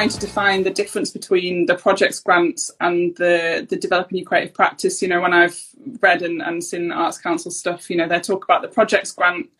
trying 0.00 0.08
to 0.08 0.18
define 0.18 0.62
the 0.62 0.70
difference 0.70 1.10
between 1.10 1.66
the 1.66 1.74
projects 1.74 2.20
grants 2.20 2.70
and 2.80 3.14
the 3.16 3.66
the 3.68 3.76
developing 3.76 4.16
your 4.16 4.26
creative 4.26 4.54
practice. 4.54 5.02
You 5.02 5.08
know, 5.08 5.20
when 5.20 5.34
I've 5.34 5.60
read 6.00 6.22
and, 6.22 6.40
and 6.40 6.64
seen 6.64 6.90
Arts 6.90 7.18
Council 7.18 7.50
stuff, 7.50 7.90
you 7.90 7.98
know, 7.98 8.08
they 8.08 8.18
talk 8.18 8.44
about 8.44 8.62
the 8.62 8.68
projects 8.68 9.12
grant 9.12 9.50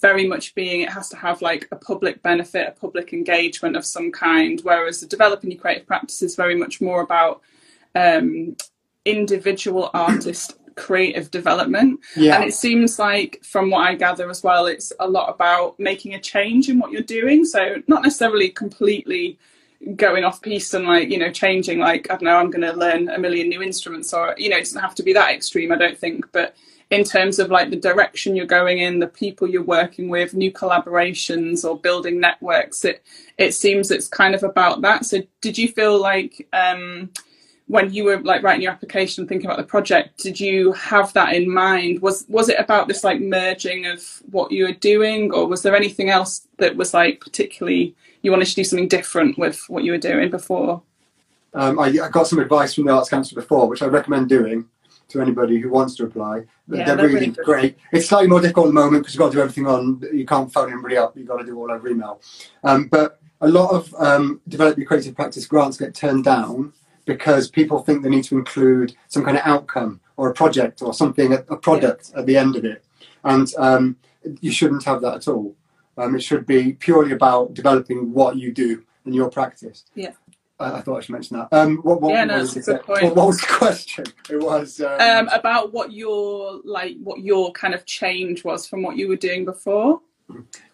very 0.00 0.26
much 0.26 0.54
being 0.54 0.80
it 0.80 0.88
has 0.88 1.10
to 1.10 1.16
have 1.16 1.42
like 1.42 1.68
a 1.70 1.76
public 1.76 2.22
benefit, 2.22 2.66
a 2.66 2.80
public 2.80 3.12
engagement 3.12 3.76
of 3.76 3.84
some 3.84 4.10
kind, 4.10 4.60
whereas 4.62 5.00
the 5.00 5.06
developing 5.06 5.50
your 5.50 5.60
creative 5.60 5.86
practice 5.86 6.22
is 6.22 6.34
very 6.34 6.54
much 6.54 6.80
more 6.80 7.02
about 7.02 7.42
um, 7.94 8.56
individual 9.04 9.90
artist 9.92 10.54
creative 10.76 11.30
development. 11.30 12.00
Yeah. 12.16 12.36
And 12.36 12.44
it 12.44 12.54
seems 12.54 12.98
like, 12.98 13.44
from 13.44 13.68
what 13.68 13.86
I 13.86 13.96
gather 13.96 14.30
as 14.30 14.42
well, 14.42 14.64
it's 14.64 14.94
a 14.98 15.06
lot 15.06 15.28
about 15.28 15.78
making 15.78 16.14
a 16.14 16.20
change 16.20 16.70
in 16.70 16.78
what 16.78 16.90
you're 16.90 17.02
doing. 17.02 17.44
So, 17.44 17.82
not 17.86 18.02
necessarily 18.02 18.48
completely 18.48 19.38
going 19.96 20.24
off 20.24 20.42
piece 20.42 20.74
and 20.74 20.86
like, 20.86 21.10
you 21.10 21.18
know, 21.18 21.30
changing, 21.30 21.78
like, 21.78 22.10
I 22.10 22.14
don't 22.14 22.24
know, 22.24 22.36
I'm 22.36 22.50
going 22.50 22.62
to 22.62 22.72
learn 22.72 23.08
a 23.08 23.18
million 23.18 23.48
new 23.48 23.62
instruments, 23.62 24.12
or, 24.12 24.34
you 24.36 24.48
know, 24.50 24.56
it 24.56 24.64
doesn't 24.64 24.80
have 24.80 24.94
to 24.96 25.02
be 25.02 25.12
that 25.14 25.34
extreme, 25.34 25.72
I 25.72 25.76
don't 25.76 25.98
think. 25.98 26.30
But 26.32 26.54
in 26.90 27.04
terms 27.04 27.38
of 27.38 27.50
like 27.50 27.70
the 27.70 27.76
direction 27.76 28.34
you're 28.34 28.46
going 28.46 28.80
in, 28.80 28.98
the 28.98 29.06
people 29.06 29.48
you're 29.48 29.62
working 29.62 30.08
with, 30.08 30.34
new 30.34 30.52
collaborations 30.52 31.64
or 31.64 31.78
building 31.78 32.20
networks, 32.20 32.84
it 32.84 33.02
it 33.38 33.54
seems 33.54 33.90
it's 33.90 34.08
kind 34.08 34.34
of 34.34 34.42
about 34.42 34.82
that. 34.82 35.06
So 35.06 35.22
did 35.40 35.56
you 35.56 35.68
feel 35.68 36.00
like 36.00 36.48
um 36.52 37.10
when 37.68 37.92
you 37.94 38.02
were 38.02 38.18
like 38.22 38.42
writing 38.42 38.62
your 38.62 38.72
application 38.72 39.28
thinking 39.28 39.46
about 39.46 39.56
the 39.56 39.62
project 39.62 40.18
did 40.18 40.40
you 40.40 40.72
have 40.72 41.12
that 41.12 41.34
in 41.34 41.48
mind 41.48 42.02
was 42.02 42.24
was 42.28 42.48
it 42.48 42.58
about 42.58 42.88
this 42.88 43.04
like 43.04 43.20
merging 43.20 43.86
of 43.86 44.02
what 44.32 44.50
you 44.50 44.64
were 44.64 44.72
doing 44.72 45.30
or 45.32 45.46
was 45.46 45.62
there 45.62 45.76
anything 45.76 46.10
else 46.10 46.48
that 46.58 46.74
was 46.74 46.92
like 46.92 47.20
particularly 47.20 47.94
you 48.22 48.30
wanted 48.30 48.46
to 48.46 48.54
do 48.54 48.64
something 48.64 48.88
different 48.88 49.38
with 49.38 49.64
what 49.68 49.84
you 49.84 49.92
were 49.92 49.98
doing 49.98 50.30
before 50.30 50.82
um, 51.54 51.78
I, 51.80 51.86
I, 51.86 52.08
got 52.10 52.28
some 52.28 52.38
advice 52.38 52.74
from 52.74 52.84
the 52.84 52.92
arts 52.92 53.08
council 53.08 53.34
before 53.34 53.68
which 53.68 53.82
i 53.82 53.86
recommend 53.86 54.28
doing 54.28 54.66
to 55.08 55.20
anybody 55.20 55.58
who 55.58 55.70
wants 55.70 55.96
to 55.96 56.04
apply 56.04 56.36
yeah, 56.36 56.44
they're, 56.68 56.96
they're 56.96 57.06
really, 57.06 57.30
really 57.30 57.44
great 57.44 57.78
it's 57.92 58.08
slightly 58.08 58.28
more 58.28 58.40
difficult 58.40 58.66
at 58.66 58.68
the 58.68 58.74
moment 58.74 59.02
because 59.02 59.14
you've 59.14 59.20
got 59.20 59.30
to 59.30 59.36
do 59.36 59.40
everything 59.40 59.66
on 59.66 60.02
you 60.12 60.24
can't 60.24 60.52
phone 60.52 60.72
anybody 60.72 60.96
up 60.96 61.16
you've 61.16 61.26
got 61.26 61.38
to 61.38 61.44
do 61.44 61.58
all 61.58 61.70
over 61.70 61.88
email 61.88 62.20
um, 62.64 62.86
but 62.86 63.20
a 63.40 63.48
lot 63.48 63.70
of 63.70 63.94
um, 63.98 64.40
develop 64.48 64.76
your 64.76 64.86
creative 64.86 65.16
practice 65.16 65.46
grants 65.46 65.76
get 65.76 65.94
turned 65.94 66.24
down 66.24 66.72
because 67.06 67.50
people 67.50 67.80
think 67.80 68.02
they 68.02 68.08
need 68.08 68.24
to 68.24 68.36
include 68.38 68.94
some 69.08 69.24
kind 69.24 69.36
of 69.36 69.42
outcome 69.44 70.00
or 70.16 70.30
a 70.30 70.34
project 70.34 70.82
or 70.82 70.92
something, 70.92 71.32
a, 71.32 71.56
product 71.56 72.10
yeah. 72.12 72.20
at 72.20 72.26
the 72.26 72.36
end 72.36 72.56
of 72.56 72.64
it. 72.64 72.84
And 73.24 73.52
um, 73.56 73.96
you 74.40 74.52
shouldn't 74.52 74.84
have 74.84 75.00
that 75.00 75.14
at 75.14 75.28
all. 75.28 75.54
Um, 75.96 76.14
it 76.16 76.22
should 76.22 76.46
be 76.46 76.72
purely 76.74 77.12
about 77.12 77.54
developing 77.54 78.12
what 78.12 78.36
you 78.36 78.52
do 78.52 78.84
in 79.04 79.12
your 79.12 79.30
practice. 79.30 79.84
Yeah. 79.94 80.12
Uh, 80.58 80.74
I 80.74 80.80
thought 80.82 80.98
I 80.98 81.00
should 81.00 81.12
mention 81.12 81.38
that. 81.38 81.48
Um, 81.52 81.78
what, 81.78 82.02
what, 82.02 82.12
yeah, 82.12 82.24
no, 82.24 82.40
was 82.40 82.54
what, 82.66 83.16
what, 83.16 83.26
was 83.26 83.40
the 83.40 83.46
question? 83.48 84.04
It 84.28 84.40
was 84.40 84.80
um, 84.80 85.00
um, 85.00 85.28
about 85.28 85.72
what 85.72 85.92
your 85.92 86.60
like 86.64 86.96
what 87.02 87.20
your 87.20 87.50
kind 87.52 87.74
of 87.74 87.86
change 87.86 88.44
was 88.44 88.66
from 88.66 88.82
what 88.82 88.96
you 88.96 89.08
were 89.08 89.16
doing 89.16 89.46
before. 89.46 90.02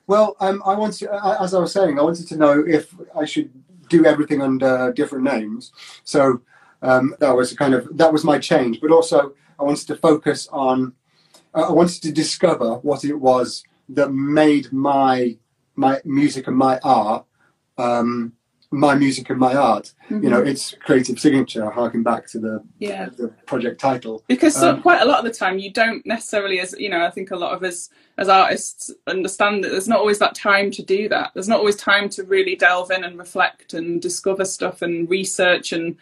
Well, 0.09 0.37
um, 0.41 0.63
I 0.67 0.75
wanted, 0.75 1.09
as 1.41 1.55
I 1.55 1.61
was 1.61 1.73
saying, 1.73 1.99
I 1.99 2.03
wanted 2.03 2.27
to 2.29 2.37
know 2.37 2.65
if 2.67 2.95
I 3.17 3.25
should 3.25 3.51
do 3.89 4.05
everything 4.05 4.43
under 4.43 4.93
different 4.93 5.25
names. 5.25 5.73
So 6.05 6.41
um, 6.83 7.15
that 7.21 7.35
was 7.35 7.53
kind 7.53 7.75
of 7.75 7.97
that 7.97 8.13
was 8.13 8.25
my 8.25 8.39
change. 8.39 8.81
But 8.81 8.91
also, 8.91 9.35
I 9.59 9.63
wanted 9.63 9.87
to 9.87 9.97
focus 9.97 10.49
on. 10.53 10.95
Uh, 11.55 11.69
I 11.69 11.73
wanted 11.73 12.03
to 12.03 12.13
discover 12.13 12.75
what 12.77 13.05
it 13.05 13.15
was 13.15 13.63
that 13.91 14.13
made 14.13 14.73
my 14.73 15.37
my 15.75 16.01
music 16.05 16.47
and 16.47 16.57
my 16.57 16.79
art 16.83 17.27
um, 17.79 18.33
my 18.71 18.95
music 18.95 19.31
and 19.31 19.39
my 19.39 19.55
art. 19.55 19.93
Mm-hmm. 20.05 20.25
You 20.25 20.31
know, 20.31 20.41
mm-hmm. 20.41 20.49
its 20.49 20.75
creative 20.81 21.19
signature, 21.19 21.71
harking 21.71 22.03
back 22.03 22.27
to 22.29 22.39
the 22.39 22.65
yeah. 22.79 23.09
the 23.17 23.29
project 23.47 23.81
title. 23.81 24.23
Because 24.27 24.61
um, 24.63 24.83
quite 24.83 25.03
a 25.03 25.05
lot 25.05 25.19
of 25.19 25.25
the 25.25 25.37
time, 25.37 25.59
you 25.59 25.73
don't 25.73 26.05
necessarily, 26.07 26.61
as 26.61 26.75
you 26.79 26.89
know, 26.89 27.05
I 27.05 27.11
think 27.11 27.31
a 27.31 27.37
lot 27.37 27.55
of 27.55 27.63
us 27.63 27.89
as 28.19 28.29
artists 28.29 28.93
understand 29.07 29.65
that 29.65 29.71
there's 29.71 29.89
not 29.89 30.01
always 30.01 30.19
that 30.19 30.35
time 30.35 30.71
to 30.73 30.83
do 30.83 31.09
that. 31.09 31.33
There's 31.35 31.49
not 31.49 31.59
always 31.59 31.77
time 31.77 32.09
to 32.11 32.25
really 32.25 32.57
delve 32.57 32.91
in 32.91 33.05
and 33.05 33.19
reflect 33.19 33.75
and 33.75 34.01
discover 34.01 34.45
stuff 34.45 34.83
and 34.83 35.09
research 35.09 35.73
and 35.73 35.97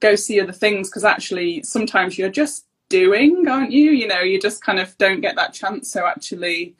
go 0.00 0.14
see 0.14 0.40
other 0.40 0.52
things 0.52 0.88
because 0.88 1.04
actually 1.04 1.62
sometimes 1.62 2.18
you're 2.18 2.30
just 2.30 2.66
doing, 2.88 3.46
aren't 3.46 3.72
you? 3.72 3.90
You 3.90 4.08
know, 4.08 4.20
you 4.20 4.40
just 4.40 4.64
kind 4.64 4.80
of 4.80 4.96
don't 4.98 5.20
get 5.20 5.36
that 5.36 5.52
chance. 5.52 5.92
So 5.92 6.06
actually 6.06 6.74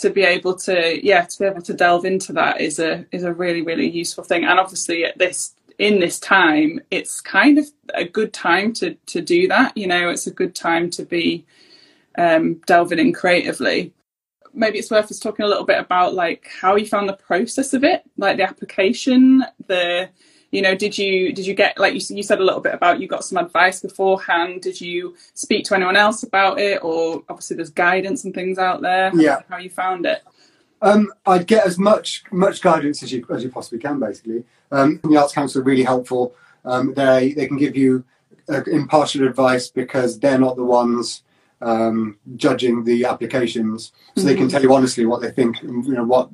to 0.00 0.10
be 0.10 0.22
able 0.22 0.54
to 0.54 1.04
yeah 1.04 1.22
to 1.22 1.38
be 1.38 1.44
able 1.44 1.62
to 1.62 1.74
delve 1.74 2.04
into 2.04 2.32
that 2.32 2.60
is 2.60 2.78
a 2.78 3.04
is 3.12 3.24
a 3.24 3.32
really 3.32 3.62
really 3.62 3.88
useful 3.88 4.24
thing. 4.24 4.44
And 4.44 4.58
obviously 4.58 5.04
at 5.04 5.18
this 5.18 5.54
in 5.78 6.00
this 6.00 6.18
time 6.18 6.80
it's 6.90 7.20
kind 7.20 7.58
of 7.58 7.66
a 7.94 8.04
good 8.04 8.32
time 8.32 8.72
to 8.74 8.94
to 9.06 9.20
do 9.20 9.48
that 9.48 9.76
you 9.76 9.86
know 9.86 10.10
it's 10.10 10.26
a 10.26 10.30
good 10.30 10.54
time 10.54 10.90
to 10.90 11.04
be 11.04 11.44
um, 12.18 12.54
delving 12.66 12.98
in 12.98 13.12
creatively. 13.12 13.92
Maybe 14.52 14.78
it's 14.78 14.90
worth 14.90 15.10
us 15.10 15.20
talking 15.20 15.44
a 15.44 15.48
little 15.48 15.64
bit 15.64 15.78
about 15.78 16.14
like 16.14 16.48
how 16.60 16.76
you 16.76 16.86
found 16.86 17.08
the 17.08 17.14
process 17.14 17.72
of 17.72 17.84
it 17.84 18.02
like 18.16 18.36
the 18.36 18.42
application 18.42 19.44
the 19.68 20.08
you 20.50 20.62
know 20.62 20.74
did 20.74 20.96
you 20.96 21.32
did 21.32 21.46
you 21.46 21.54
get 21.54 21.78
like 21.78 21.94
you, 21.94 22.16
you 22.16 22.22
said 22.22 22.40
a 22.40 22.44
little 22.44 22.60
bit 22.60 22.74
about 22.74 23.00
you 23.00 23.06
got 23.06 23.24
some 23.24 23.38
advice 23.38 23.80
beforehand 23.80 24.62
did 24.62 24.80
you 24.80 25.14
speak 25.34 25.64
to 25.64 25.74
anyone 25.74 25.96
else 25.96 26.22
about 26.22 26.58
it 26.58 26.82
or 26.82 27.22
obviously 27.28 27.56
there's 27.56 27.70
guidance 27.70 28.24
and 28.24 28.34
things 28.34 28.58
out 28.58 28.80
there 28.80 29.10
yeah 29.14 29.40
how 29.48 29.58
you 29.58 29.70
found 29.70 30.06
it 30.06 30.22
um, 30.82 31.12
I'd 31.26 31.46
get 31.46 31.66
as 31.66 31.78
much 31.78 32.24
much 32.32 32.62
guidance 32.62 33.02
as 33.02 33.12
you 33.12 33.26
as 33.30 33.44
you 33.44 33.50
possibly 33.50 33.78
can. 33.78 34.00
Basically, 34.00 34.44
um, 34.72 35.00
the 35.04 35.16
Arts 35.16 35.34
Council 35.34 35.60
are 35.60 35.64
really 35.64 35.82
helpful. 35.82 36.34
Um, 36.64 36.94
they 36.94 37.32
they 37.32 37.46
can 37.46 37.58
give 37.58 37.76
you 37.76 38.04
uh, 38.48 38.62
impartial 38.64 39.26
advice 39.26 39.68
because 39.68 40.18
they're 40.18 40.38
not 40.38 40.56
the 40.56 40.64
ones 40.64 41.22
um, 41.60 42.18
judging 42.36 42.84
the 42.84 43.04
applications, 43.04 43.92
so 44.16 44.20
mm-hmm. 44.20 44.26
they 44.26 44.34
can 44.34 44.44
mm-hmm. 44.44 44.52
tell 44.52 44.62
you 44.62 44.74
honestly 44.74 45.04
what 45.04 45.20
they 45.20 45.30
think. 45.30 45.60
You 45.62 45.92
know 45.92 46.04
what 46.04 46.30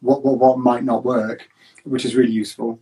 what 0.00 0.24
what, 0.24 0.38
what 0.38 0.58
might 0.58 0.84
not 0.84 1.04
work, 1.04 1.48
which 1.84 2.04
is 2.04 2.16
really 2.16 2.32
useful. 2.32 2.80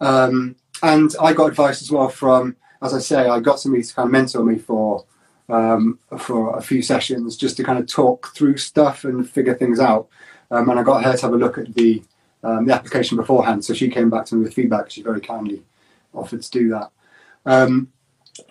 Um, 0.00 0.56
and 0.82 1.14
I 1.20 1.32
got 1.32 1.48
advice 1.48 1.82
as 1.82 1.90
well 1.90 2.08
from, 2.08 2.56
as 2.82 2.94
I 2.94 2.98
say, 2.98 3.28
I 3.28 3.40
got 3.40 3.60
somebody 3.60 3.82
to 3.82 3.94
kind 3.94 4.06
of 4.06 4.12
mentor 4.12 4.44
me 4.44 4.58
for 4.58 5.04
um, 5.48 5.98
for 6.18 6.56
a 6.56 6.62
few 6.62 6.82
sessions 6.82 7.36
just 7.36 7.56
to 7.56 7.64
kind 7.64 7.78
of 7.78 7.86
talk 7.86 8.34
through 8.34 8.58
stuff 8.58 9.04
and 9.04 9.28
figure 9.28 9.54
things 9.54 9.80
out. 9.80 10.08
Um, 10.50 10.68
and 10.68 10.78
I 10.78 10.82
got 10.82 11.04
her 11.04 11.16
to 11.16 11.22
have 11.22 11.32
a 11.32 11.36
look 11.36 11.58
at 11.58 11.74
the 11.74 12.02
um, 12.42 12.66
the 12.66 12.74
application 12.74 13.16
beforehand. 13.16 13.64
So 13.64 13.74
she 13.74 13.88
came 13.88 14.10
back 14.10 14.26
to 14.26 14.36
me 14.36 14.44
with 14.44 14.54
feedback. 14.54 14.90
She 14.90 15.02
very 15.02 15.20
kindly 15.20 15.62
offered 16.14 16.42
to 16.42 16.50
do 16.50 16.68
that. 16.70 16.90
Um, 17.44 17.92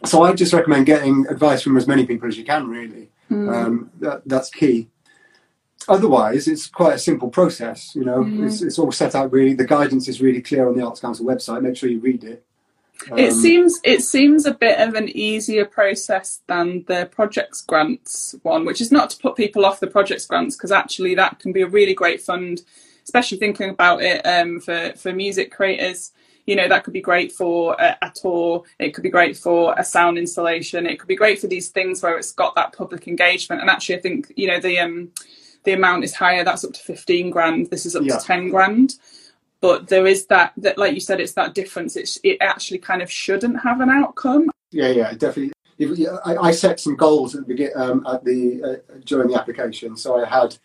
so 0.05 0.23
I 0.23 0.33
just 0.33 0.53
recommend 0.53 0.85
getting 0.85 1.25
advice 1.27 1.61
from 1.61 1.77
as 1.77 1.87
many 1.87 2.05
people 2.05 2.27
as 2.27 2.37
you 2.37 2.43
can. 2.43 2.67
Really, 2.67 3.09
mm. 3.31 3.89
that, 3.99 4.23
that's 4.25 4.49
key. 4.49 4.89
Otherwise, 5.87 6.47
it's 6.47 6.67
quite 6.67 6.95
a 6.95 6.99
simple 6.99 7.29
process. 7.29 7.95
You 7.95 8.05
know, 8.05 8.19
mm-hmm. 8.19 8.47
it's, 8.47 8.61
it's 8.61 8.79
all 8.79 8.91
set 8.91 9.15
out 9.15 9.31
really. 9.31 9.53
The 9.53 9.65
guidance 9.65 10.07
is 10.07 10.21
really 10.21 10.41
clear 10.41 10.67
on 10.67 10.75
the 10.75 10.85
Arts 10.85 10.99
Council 10.99 11.25
website. 11.25 11.61
Make 11.61 11.77
sure 11.77 11.89
you 11.89 11.99
read 11.99 12.23
it. 12.23 12.43
Um, 13.11 13.17
it 13.17 13.31
seems 13.33 13.79
it 13.83 14.01
seems 14.01 14.45
a 14.45 14.53
bit 14.53 14.79
of 14.79 14.95
an 14.95 15.09
easier 15.09 15.65
process 15.65 16.41
than 16.47 16.83
the 16.87 17.07
projects 17.11 17.61
grants 17.61 18.35
one, 18.41 18.65
which 18.65 18.81
is 18.81 18.91
not 18.91 19.09
to 19.11 19.17
put 19.17 19.35
people 19.35 19.65
off 19.65 19.79
the 19.79 19.87
projects 19.87 20.25
grants 20.25 20.55
because 20.55 20.71
actually 20.71 21.15
that 21.15 21.39
can 21.39 21.51
be 21.51 21.61
a 21.61 21.67
really 21.67 21.93
great 21.93 22.21
fund, 22.21 22.61
especially 23.03 23.37
thinking 23.37 23.69
about 23.69 24.01
it 24.01 24.25
um, 24.25 24.59
for 24.59 24.93
for 24.95 25.13
music 25.13 25.51
creators. 25.51 26.11
You 26.45 26.55
know 26.55 26.67
that 26.67 26.83
could 26.83 26.93
be 26.93 27.01
great 27.01 27.31
for 27.31 27.75
a, 27.79 27.97
a, 28.01 28.11
tour. 28.15 28.63
It 28.79 28.93
could 28.93 29.03
be 29.03 29.09
great 29.09 29.37
for 29.37 29.75
a 29.77 29.83
sound 29.83 30.17
installation. 30.17 30.87
It 30.87 30.97
could 30.97 31.07
be 31.07 31.15
great 31.15 31.39
for 31.39 31.47
these 31.47 31.69
things 31.69 32.01
where 32.01 32.17
it's 32.17 32.31
got 32.31 32.55
that 32.55 32.73
public 32.73 33.07
engagement. 33.07 33.61
And 33.61 33.69
actually, 33.69 33.97
I 33.97 34.01
think 34.01 34.33
you 34.35 34.47
know 34.47 34.59
the 34.59 34.79
um, 34.79 35.11
the 35.63 35.73
amount 35.73 36.03
is 36.03 36.13
higher. 36.13 36.43
That's 36.43 36.63
up 36.63 36.73
to 36.73 36.79
15 36.79 37.29
grand. 37.29 37.69
This 37.69 37.85
is 37.85 37.95
up 37.95 38.03
yeah. 38.03 38.17
to 38.17 38.25
10 38.25 38.49
grand. 38.49 38.95
But 39.59 39.87
there 39.87 40.05
is 40.05 40.27
that, 40.27 40.53
that, 40.57 40.77
like 40.77 40.93
you 40.93 40.99
said, 40.99 41.19
it's 41.19 41.33
that 41.33 41.55
difference. 41.55 41.95
It's, 41.95 42.19
it 42.23 42.37
actually 42.41 42.77
kind 42.77 43.01
of 43.01 43.11
shouldn't 43.11 43.59
have 43.61 43.81
an 43.81 43.89
outcome. 43.89 44.49
Yeah, 44.71 44.89
yeah, 44.89 45.13
definitely. 45.13 45.53
I, 46.25 46.37
I 46.37 46.51
set 46.51 46.79
some 46.79 46.95
goals 46.95 47.35
at 47.35 47.47
the 47.47 47.73
um, 47.73 48.05
at 48.07 48.23
the 48.23 48.63
uh, 48.63 48.95
during 49.05 49.29
the 49.29 49.39
application. 49.39 49.95
So 49.95 50.23
I 50.23 50.27
had, 50.27 50.57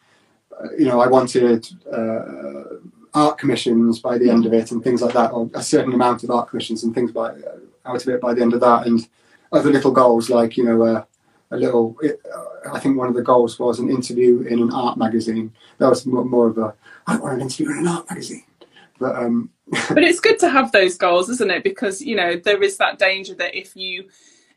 uh, 0.58 0.68
you 0.78 0.86
know, 0.86 1.00
I 1.00 1.06
wanted 1.06 1.68
uh, 1.92 2.78
art 3.12 3.38
commissions 3.38 4.00
by 4.00 4.16
the 4.16 4.30
end 4.30 4.46
of 4.46 4.54
it 4.54 4.72
and 4.72 4.82
things 4.82 5.02
like 5.02 5.12
that, 5.14 5.32
or 5.32 5.50
a 5.54 5.62
certain 5.62 5.92
amount 5.92 6.24
of 6.24 6.30
art 6.30 6.48
commissions 6.48 6.84
and 6.84 6.94
things 6.94 7.12
by 7.12 7.28
uh, 7.28 7.58
out 7.84 8.02
of 8.02 8.08
it 8.08 8.20
by 8.20 8.32
the 8.32 8.40
end 8.40 8.54
of 8.54 8.60
that, 8.60 8.86
and 8.86 9.06
other 9.52 9.70
little 9.70 9.92
goals 9.92 10.30
like 10.30 10.56
you 10.56 10.64
know 10.64 10.82
uh, 10.82 11.04
a 11.52 11.56
little. 11.56 11.96
It, 12.02 12.20
uh, 12.34 12.72
I 12.72 12.80
think 12.80 12.96
one 12.96 13.08
of 13.08 13.14
the 13.14 13.22
goals 13.22 13.58
was 13.58 13.78
an 13.78 13.90
interview 13.90 14.40
in 14.42 14.60
an 14.60 14.72
art 14.72 14.98
magazine. 14.98 15.52
That 15.78 15.88
was 15.88 16.06
more, 16.06 16.24
more 16.24 16.48
of 16.48 16.58
a 16.58 16.74
I 17.06 17.16
want 17.16 17.34
an 17.34 17.42
interview 17.42 17.70
in 17.70 17.78
an 17.78 17.88
art 17.88 18.08
magazine. 18.10 18.44
But 18.98 19.16
um, 19.16 19.50
but 19.88 20.02
it's 20.02 20.20
good 20.20 20.38
to 20.40 20.48
have 20.48 20.72
those 20.72 20.96
goals, 20.96 21.28
isn't 21.28 21.50
it? 21.50 21.64
Because 21.64 22.00
you 22.02 22.16
know 22.16 22.36
there 22.36 22.62
is 22.62 22.76
that 22.78 22.98
danger 22.98 23.34
that 23.34 23.54
if 23.54 23.76
you 23.76 24.08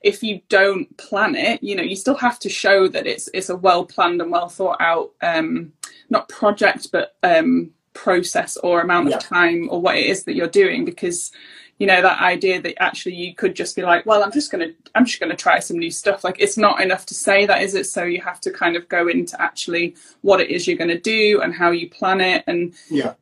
if 0.01 0.21
you 0.21 0.41
don't 0.49 0.95
plan 0.97 1.35
it, 1.35 1.63
you 1.63 1.75
know, 1.75 1.81
you 1.81 1.95
still 1.95 2.15
have 2.15 2.37
to 2.39 2.49
show 2.49 2.87
that 2.87 3.07
it's 3.07 3.27
it's 3.33 3.49
a 3.49 3.55
well 3.55 3.85
planned 3.85 4.21
and 4.21 4.31
well 4.31 4.49
thought 4.49 4.79
out 4.79 5.11
um, 5.21 5.73
not 6.09 6.29
project 6.29 6.91
but 6.91 7.15
um, 7.23 7.71
process 7.93 8.57
or 8.57 8.81
amount 8.81 9.09
Yeah. 9.09 9.17
of 9.17 9.23
time 9.23 9.67
or 9.71 9.81
what 9.81 9.97
it 9.97 10.05
is 10.05 10.23
that 10.25 10.35
you're 10.35 10.47
doing 10.47 10.85
because 10.85 11.31
you 11.77 11.88
know 11.88 12.01
that 12.01 12.22
idea 12.22 12.62
that 12.62 12.82
actually 12.82 13.15
you 13.15 13.36
could 13.36 13.55
just 13.55 13.75
be 13.75 13.82
like 13.82 14.05
well 14.05 14.24
i'm 14.24 14.32
just 14.32 14.51
going 14.51 14.67
to 14.67 14.75
i'm 14.96 15.05
just 15.05 15.20
going 15.20 15.29
to 15.29 15.36
try 15.36 15.60
some 15.60 15.77
new 15.77 15.91
stuff 15.91 16.24
like 16.24 16.38
it's 16.39 16.58
not 16.58 16.82
enough 16.82 17.05
to 17.05 17.13
say 17.13 17.46
that 17.46 17.62
is 17.62 17.75
it 17.75 17.86
so 17.86 18.03
you 18.03 18.22
have 18.22 18.39
to 18.39 18.51
kind 18.51 18.75
of 18.75 18.88
go 18.88 19.08
into 19.08 19.39
actually 19.41 19.96
what 20.22 20.39
it 20.39 20.50
is 20.50 20.67
you're 20.67 20.77
going 20.77 20.89
to 20.89 21.00
do 21.00 21.41
and 21.41 21.53
how 21.53 21.72
you 21.72 21.89
plan 21.89 22.22
it 22.22 22.44
and 22.48 22.74
Yeah. 22.89 23.13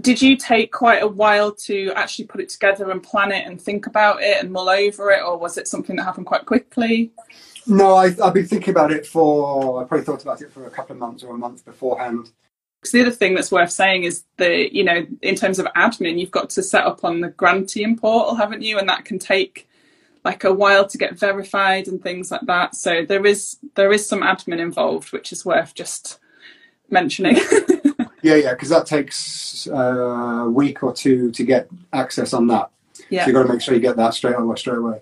did 0.00 0.20
you 0.20 0.36
take 0.36 0.72
quite 0.72 1.02
a 1.02 1.06
while 1.06 1.52
to 1.52 1.92
actually 1.94 2.24
put 2.26 2.40
it 2.40 2.48
together 2.48 2.90
and 2.90 3.02
plan 3.02 3.30
it 3.32 3.46
and 3.46 3.60
think 3.60 3.86
about 3.86 4.22
it 4.22 4.38
and 4.40 4.50
mull 4.50 4.68
over 4.68 5.10
it 5.12 5.22
or 5.22 5.38
was 5.38 5.56
it 5.56 5.68
something 5.68 5.96
that 5.96 6.04
happened 6.04 6.26
quite 6.26 6.46
quickly 6.46 7.12
No, 7.66 7.94
I, 7.94 8.06
I've 8.24 8.34
been 8.34 8.46
thinking 8.48 8.70
about 8.72 8.90
it 8.90 9.06
for. 9.06 9.80
I 9.80 9.84
probably 9.84 10.04
thought 10.04 10.22
about 10.22 10.40
it 10.42 10.50
for 10.50 10.66
a 10.66 10.70
couple 10.70 10.94
of 10.94 10.98
months 10.98 11.22
or 11.22 11.34
a 11.34 11.38
month 11.38 11.64
beforehand. 11.64 12.32
Because 12.80 12.92
the 12.92 13.02
other 13.02 13.10
thing 13.10 13.34
that's 13.34 13.52
worth 13.52 13.70
saying 13.70 14.04
is 14.04 14.24
that, 14.38 14.74
you 14.74 14.82
know, 14.82 15.06
in 15.20 15.34
terms 15.34 15.58
of 15.58 15.66
admin, 15.76 16.18
you've 16.18 16.30
got 16.30 16.48
to 16.50 16.62
set 16.62 16.86
up 16.86 17.04
on 17.04 17.20
the 17.20 17.28
Grantium 17.28 18.00
portal, 18.00 18.36
haven't 18.36 18.62
you? 18.62 18.78
And 18.78 18.88
that 18.88 19.04
can 19.04 19.18
take 19.18 19.68
like 20.24 20.44
a 20.44 20.52
while 20.52 20.86
to 20.86 20.98
get 20.98 21.18
verified 21.18 21.88
and 21.88 22.02
things 22.02 22.30
like 22.30 22.42
that. 22.42 22.74
So 22.74 23.04
there 23.04 23.26
is 23.26 23.58
there 23.74 23.92
is 23.92 24.06
some 24.06 24.20
admin 24.20 24.60
involved, 24.60 25.12
which 25.12 25.30
is 25.30 25.44
worth 25.44 25.74
just 25.74 26.18
mentioning. 26.88 27.36
Yeah, 28.22 28.34
yeah, 28.36 28.50
because 28.52 28.68
that 28.68 28.86
takes 28.86 29.66
uh, 29.66 29.74
a 29.74 30.50
week 30.50 30.82
or 30.82 30.92
two 30.92 31.30
to 31.32 31.44
get 31.44 31.68
access 31.92 32.32
on 32.32 32.46
that. 32.48 32.70
yeah. 33.08 33.22
So 33.22 33.28
you've 33.28 33.34
got 33.34 33.42
to 33.44 33.52
make 33.52 33.62
sure 33.62 33.74
you 33.74 33.80
get 33.80 33.96
that 33.96 34.14
straight 34.14 34.36
away. 34.36 34.56
Straight 34.56 34.78
away. 34.78 35.00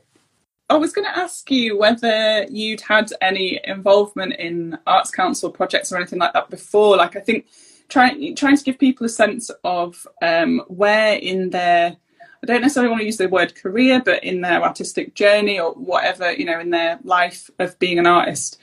I 0.71 0.77
was 0.77 0.93
going 0.93 1.07
to 1.07 1.19
ask 1.19 1.51
you 1.51 1.79
whether 1.79 2.45
you'd 2.45 2.83
had 2.83 3.11
any 3.21 3.61
involvement 3.65 4.35
in 4.35 4.79
Arts 4.87 5.11
Council 5.11 5.51
projects 5.51 5.91
or 5.93 5.97
anything 5.97 6.19
like 6.19 6.35
that 6.35 6.51
before. 6.51 6.97
Like, 6.97 7.17
I 7.17 7.21
think 7.21 7.47
trying 7.89 8.35
trying 8.37 8.57
to 8.57 8.65
give 8.65 8.79
people 8.79 9.07
a 9.07 9.11
sense 9.11 9.51
of 9.65 10.07
um, 10.23 10.63
where 10.69 11.15
in 11.17 11.51
their 11.51 11.97
I 12.43 12.47
don't 12.47 12.61
necessarily 12.61 12.91
want 12.91 13.01
to 13.01 13.07
use 13.07 13.17
the 13.17 13.29
word 13.29 13.55
career, 13.57 14.01
but 14.05 14.23
in 14.23 14.43
their 14.43 14.63
artistic 14.63 15.15
journey 15.15 15.59
or 15.59 15.73
whatever 15.73 16.33
you 16.33 16.45
know 16.45 16.61
in 16.61 16.71
their 16.71 16.99
life 17.03 17.51
of 17.59 17.79
being 17.79 17.99
an 17.99 18.07
artist, 18.07 18.59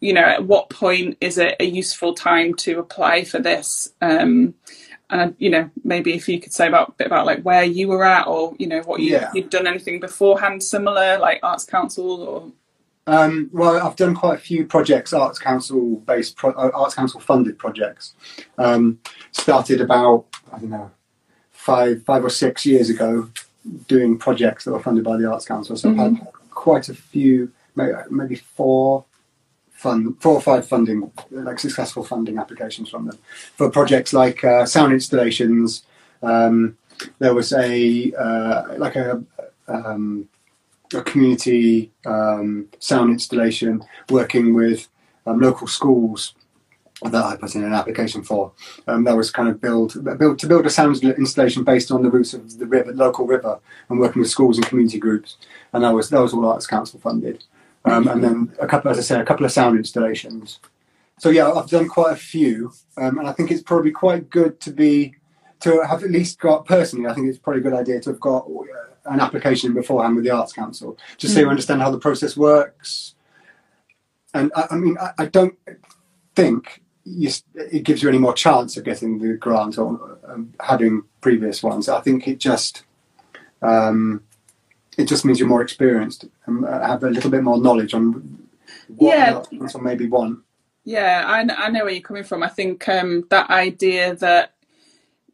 you 0.00 0.12
know, 0.12 0.22
at 0.22 0.46
what 0.46 0.70
point 0.70 1.16
is 1.20 1.38
it 1.38 1.56
a 1.60 1.64
useful 1.64 2.14
time 2.14 2.54
to 2.54 2.78
apply 2.78 3.24
for 3.24 3.38
this? 3.38 3.92
Um, 4.00 4.54
and 5.10 5.34
you 5.38 5.50
know, 5.50 5.70
maybe 5.84 6.14
if 6.14 6.28
you 6.28 6.40
could 6.40 6.52
say 6.52 6.66
about 6.68 6.90
a 6.90 6.92
bit 6.92 7.06
about 7.06 7.26
like 7.26 7.42
where 7.42 7.64
you 7.64 7.88
were 7.88 8.04
at, 8.04 8.26
or 8.26 8.54
you 8.58 8.66
know, 8.66 8.80
what 8.82 9.00
you 9.00 9.12
Yeah. 9.12 9.30
you'd 9.34 9.50
done 9.50 9.66
anything 9.66 10.00
beforehand 10.00 10.62
similar, 10.62 11.18
like 11.18 11.40
Arts 11.42 11.64
Council, 11.64 12.22
or 12.22 12.52
Um, 13.06 13.50
well, 13.52 13.86
I've 13.86 13.96
done 13.96 14.14
quite 14.14 14.38
a 14.38 14.40
few 14.40 14.66
projects, 14.66 15.12
Arts 15.12 15.38
Council 15.38 15.96
based, 16.06 16.36
pro- 16.36 16.52
uh, 16.52 16.70
Arts 16.74 16.94
Council 16.94 17.20
funded 17.20 17.58
projects. 17.58 18.14
Um, 18.58 18.98
started 19.30 19.80
about 19.80 20.26
I 20.52 20.58
don't 20.58 20.70
know 20.70 20.90
five 21.52 22.02
five 22.04 22.24
or 22.24 22.30
six 22.30 22.66
years 22.66 22.90
ago, 22.90 23.30
doing 23.86 24.18
projects 24.18 24.64
that 24.64 24.72
were 24.72 24.82
funded 24.82 25.04
by 25.04 25.16
the 25.16 25.30
Arts 25.30 25.44
Council. 25.44 25.76
So 25.76 25.90
I've 25.90 25.96
had 25.96 26.26
quite 26.50 26.88
a 26.88 26.94
few, 26.94 27.52
maybe, 27.76 27.92
maybe 28.10 28.34
four 28.36 29.04
fund, 29.70 30.20
four 30.20 30.34
or 30.34 30.40
five 30.40 30.66
funding, 30.66 31.10
like 31.30 31.60
successful 31.60 32.02
funding 32.02 32.38
applications 32.38 32.88
from 32.88 33.06
them 33.06 33.18
for 33.56 33.70
projects 33.70 34.12
like 34.12 34.42
uh, 34.42 34.66
sound 34.66 34.92
installations. 34.92 35.84
Um, 36.22 36.76
there 37.18 37.34
was 37.34 37.52
a 37.52 38.12
uh, 38.18 38.74
like 38.78 38.96
a 38.96 39.22
um, 39.68 40.28
a 40.94 41.02
community 41.02 41.92
um, 42.04 42.68
sound 42.78 43.10
installation 43.10 43.84
working 44.10 44.54
with 44.54 44.88
um, 45.26 45.40
local 45.40 45.66
schools 45.66 46.34
that 47.02 47.24
I 47.24 47.36
put 47.36 47.54
in 47.54 47.64
an 47.64 47.74
application 47.74 48.22
for. 48.22 48.52
Um, 48.86 49.04
that 49.04 49.16
was 49.16 49.30
kind 49.30 49.48
of 49.48 49.60
build, 49.60 50.02
build 50.18 50.38
to 50.38 50.46
build 50.46 50.66
a 50.66 50.70
sound 50.70 51.02
installation 51.02 51.64
based 51.64 51.90
on 51.90 52.02
the 52.02 52.10
roots 52.10 52.32
of 52.32 52.58
the 52.58 52.66
river, 52.66 52.92
local 52.92 53.26
river, 53.26 53.58
and 53.88 53.98
working 53.98 54.20
with 54.20 54.30
schools 54.30 54.56
and 54.56 54.66
community 54.66 54.98
groups. 54.98 55.36
And 55.72 55.84
that 55.84 55.92
was 55.92 56.08
that 56.10 56.20
was 56.20 56.32
all 56.32 56.46
Arts 56.46 56.66
Council 56.66 57.00
funded. 57.00 57.44
Um, 57.84 58.08
and 58.08 58.24
then 58.24 58.52
a 58.60 58.66
couple, 58.66 58.90
as 58.90 58.98
I 58.98 59.02
say, 59.02 59.20
a 59.20 59.24
couple 59.24 59.46
of 59.46 59.52
sound 59.52 59.76
installations. 59.76 60.58
So 61.18 61.30
yeah, 61.30 61.50
I've 61.52 61.70
done 61.70 61.88
quite 61.88 62.12
a 62.12 62.16
few, 62.16 62.72
um, 62.96 63.18
and 63.18 63.28
I 63.28 63.32
think 63.32 63.50
it's 63.50 63.62
probably 63.62 63.92
quite 63.92 64.28
good 64.28 64.60
to 64.60 64.70
be 64.70 65.14
to 65.60 65.84
have 65.86 66.02
at 66.04 66.10
least 66.10 66.38
got 66.38 66.66
personally. 66.66 67.06
I 67.08 67.14
think 67.14 67.28
it's 67.28 67.38
probably 67.38 67.60
a 67.60 67.64
good 67.64 67.72
idea 67.72 68.00
to 68.00 68.10
have 68.10 68.20
got 68.20 68.46
uh, 68.46 69.10
an 69.12 69.20
application 69.20 69.72
beforehand 69.74 70.16
with 70.16 70.24
the 70.24 70.30
Arts 70.30 70.52
Council, 70.52 70.98
just 71.16 71.34
so 71.34 71.40
you 71.40 71.48
understand 71.48 71.80
how 71.82 71.90
the 71.90 71.98
process 71.98 72.36
works. 72.36 73.14
And 74.34 74.52
I, 74.54 74.66
I 74.72 74.76
mean, 74.76 74.96
I, 75.00 75.12
I 75.18 75.26
don't 75.26 75.56
think 76.34 76.82
you, 77.04 77.30
it 77.54 77.84
gives 77.84 78.02
you 78.02 78.08
any 78.08 78.18
more 78.18 78.34
chance 78.34 78.76
of 78.76 78.84
getting 78.84 79.18
the 79.18 79.34
grant 79.34 79.78
or 79.78 80.18
um, 80.28 80.52
having 80.60 81.04
previous 81.20 81.62
ones. 81.62 81.88
I 81.88 82.00
think 82.00 82.26
it 82.28 82.38
just 82.38 82.84
um, 83.62 84.22
it 84.98 85.04
just 85.06 85.24
means 85.24 85.38
you're 85.38 85.48
more 85.48 85.62
experienced 85.62 86.24
and 86.46 86.64
uh, 86.64 86.86
have 86.86 87.04
a 87.04 87.10
little 87.10 87.30
bit 87.30 87.42
more 87.42 87.58
knowledge 87.58 87.94
on 87.94 88.46
what 88.88 89.16
Yeah. 89.16 89.42
Council 89.58 89.80
maybe 89.80 90.06
one. 90.08 90.42
Yeah, 90.84 91.24
I, 91.26 91.40
I 91.40 91.68
know 91.70 91.84
where 91.84 91.92
you're 91.92 92.02
coming 92.02 92.22
from. 92.24 92.42
I 92.42 92.48
think 92.48 92.88
um, 92.88 93.26
that 93.30 93.50
idea 93.50 94.14
that, 94.16 94.52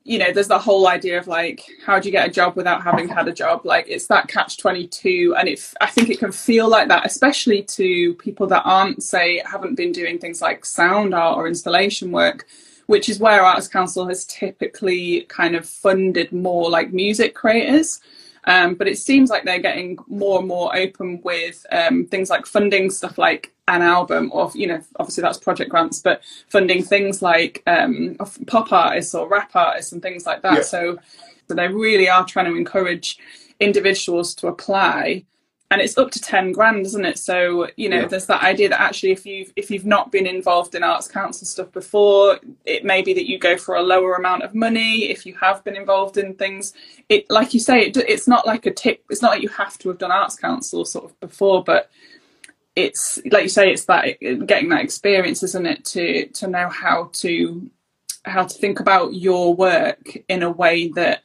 you 0.05 0.19
know, 0.19 0.33
there's 0.33 0.49
the 0.49 0.59
whole 0.59 0.89
idea 0.89 1.19
of 1.19 1.29
like, 1.29 1.65
how 1.85 1.99
do 1.99 2.09
you 2.09 2.13
get 2.13 2.29
a 2.29 2.33
job 2.33 2.57
without 2.57 2.83
having 2.83 3.09
had 3.09 3.29
a 3.29 3.33
job? 3.33 3.65
Like, 3.65 3.87
it's 3.89 4.07
that 4.09 4.27
catch 4.27 4.59
22. 4.59 5.37
And 5.39 5.49
if 5.49 5.75
i 5.81 5.87
think 5.87 6.11
it 6.11 6.19
can 6.19 6.33
feel 6.33 6.69
like 6.69 6.89
that, 6.89 7.07
especially 7.07 7.63
to 7.63 8.15
people 8.15 8.47
that 8.49 8.63
aren't, 8.65 9.03
say, 9.03 9.43
haven't 9.45 9.77
been 9.77 9.93
doing 9.93 10.19
things 10.19 10.43
like 10.43 10.65
sound 10.65 11.15
art 11.15 11.37
or 11.37 11.47
installation 11.47 12.11
work, 12.11 12.47
which 12.87 13.09
is 13.09 13.21
where 13.21 13.43
Arts 13.43 13.69
Council 13.69 14.07
has 14.09 14.25
typically 14.25 15.23
kind 15.29 15.55
of 15.55 15.69
funded 15.69 16.33
more 16.33 16.69
like 16.69 16.93
music 16.93 17.35
creators. 17.35 18.01
Um, 18.45 18.75
but 18.75 18.89
it 18.89 18.99
seems 18.99 19.31
like 19.31 19.45
they're 19.45 19.61
getting 19.61 19.99
more 20.09 20.41
and 20.41 20.49
more 20.49 20.77
open 20.77 21.21
with 21.23 21.65
um, 21.71 22.07
things 22.07 22.29
like 22.29 22.45
funding 22.45 22.91
stuff 22.91 23.19
like 23.19 23.55
an 23.69 23.83
album, 23.83 24.31
or 24.33 24.51
you 24.55 24.67
know, 24.67 24.81
obviously 24.99 25.23
that's 25.23 25.39
project 25.39 25.71
grants, 25.71 26.01
but 26.01 26.23
funding 26.49 26.83
things 26.83 27.23
like 27.23 27.63
um, 27.67 28.17
pop 28.47 28.73
artists 28.73 29.15
or 29.15 29.29
rap 29.29 29.53
artists 29.55 29.93
and 29.93 30.03
things 30.03 30.27
like 30.27 30.43
that. 30.43 30.55
Yeah. 30.55 30.63
So, 30.63 30.99
so 31.49 31.55
they 31.55 31.69
really 31.69 32.09
are 32.09 32.25
trying 32.27 32.47
to 32.47 32.57
encourage 32.57 33.19
individuals 33.61 34.35
to 34.37 34.49
apply. 34.49 35.25
And 35.71 35.81
it's 35.81 35.97
up 35.97 36.11
to 36.11 36.21
ten 36.21 36.53
grand, 36.53 36.85
isn't 36.85 37.05
it? 37.07 37.19
So 37.19 37.69
you 37.77 37.89
know, 37.89 38.01
Yeah. 38.01 38.07
there's 38.09 38.27
that 38.27 38.43
idea 38.43 38.69
that 38.69 38.81
actually, 38.81 39.13
if 39.13 39.25
you've 39.25 39.53
if 39.57 39.71
you've 39.71 39.87
not 39.87 40.13
been 40.13 40.27
involved 40.27 40.75
in 40.75 40.83
arts 40.83 41.09
council 41.09 41.47
stuff 41.47 41.73
before, 41.73 42.41
it 42.67 42.85
may 42.85 43.01
be 43.01 43.15
that 43.15 43.27
you 43.27 43.39
go 43.39 43.57
for 43.57 43.77
a 43.77 43.83
lower 43.83 44.15
amount 44.17 44.43
of 44.43 44.55
money. 44.55 45.05
If 45.05 45.25
you 45.25 45.35
have 45.37 45.65
been 45.65 45.77
involved 45.77 46.19
in 46.19 46.35
things, 46.35 46.75
it 47.09 47.31
like 47.31 47.55
you 47.55 47.61
say, 47.61 47.87
it, 47.87 47.97
it's 47.97 48.29
not 48.29 48.47
like 48.47 48.67
a 48.67 48.71
tip. 48.71 49.03
It's 49.09 49.23
not 49.23 49.31
like 49.31 49.43
you 49.43 49.49
have 49.49 49.79
to 49.79 49.89
have 49.89 49.97
done 49.99 50.13
arts 50.13 50.37
council 50.37 50.85
sort 50.85 51.07
of 51.07 51.19
before, 51.21 51.65
but 51.65 51.91
it's 52.75 53.21
like 53.31 53.43
you 53.45 53.49
say, 53.49 53.71
it's 53.73 53.85
that 53.87 54.19
getting 54.47 54.71
that 54.71 54.83
experience, 54.83 55.43
isn't 55.43 55.67
it, 55.67 55.85
to 55.87 56.27
to 56.29 56.47
know 56.47 56.69
how 56.69 57.11
to 57.15 57.71
how 58.25 58.45
to 58.45 58.59
think 58.59 58.81
about 58.81 59.15
your 59.15 59.55
work 59.55 60.17
in 60.29 60.43
a 60.43 60.51
way 60.51 60.89
that 60.89 61.25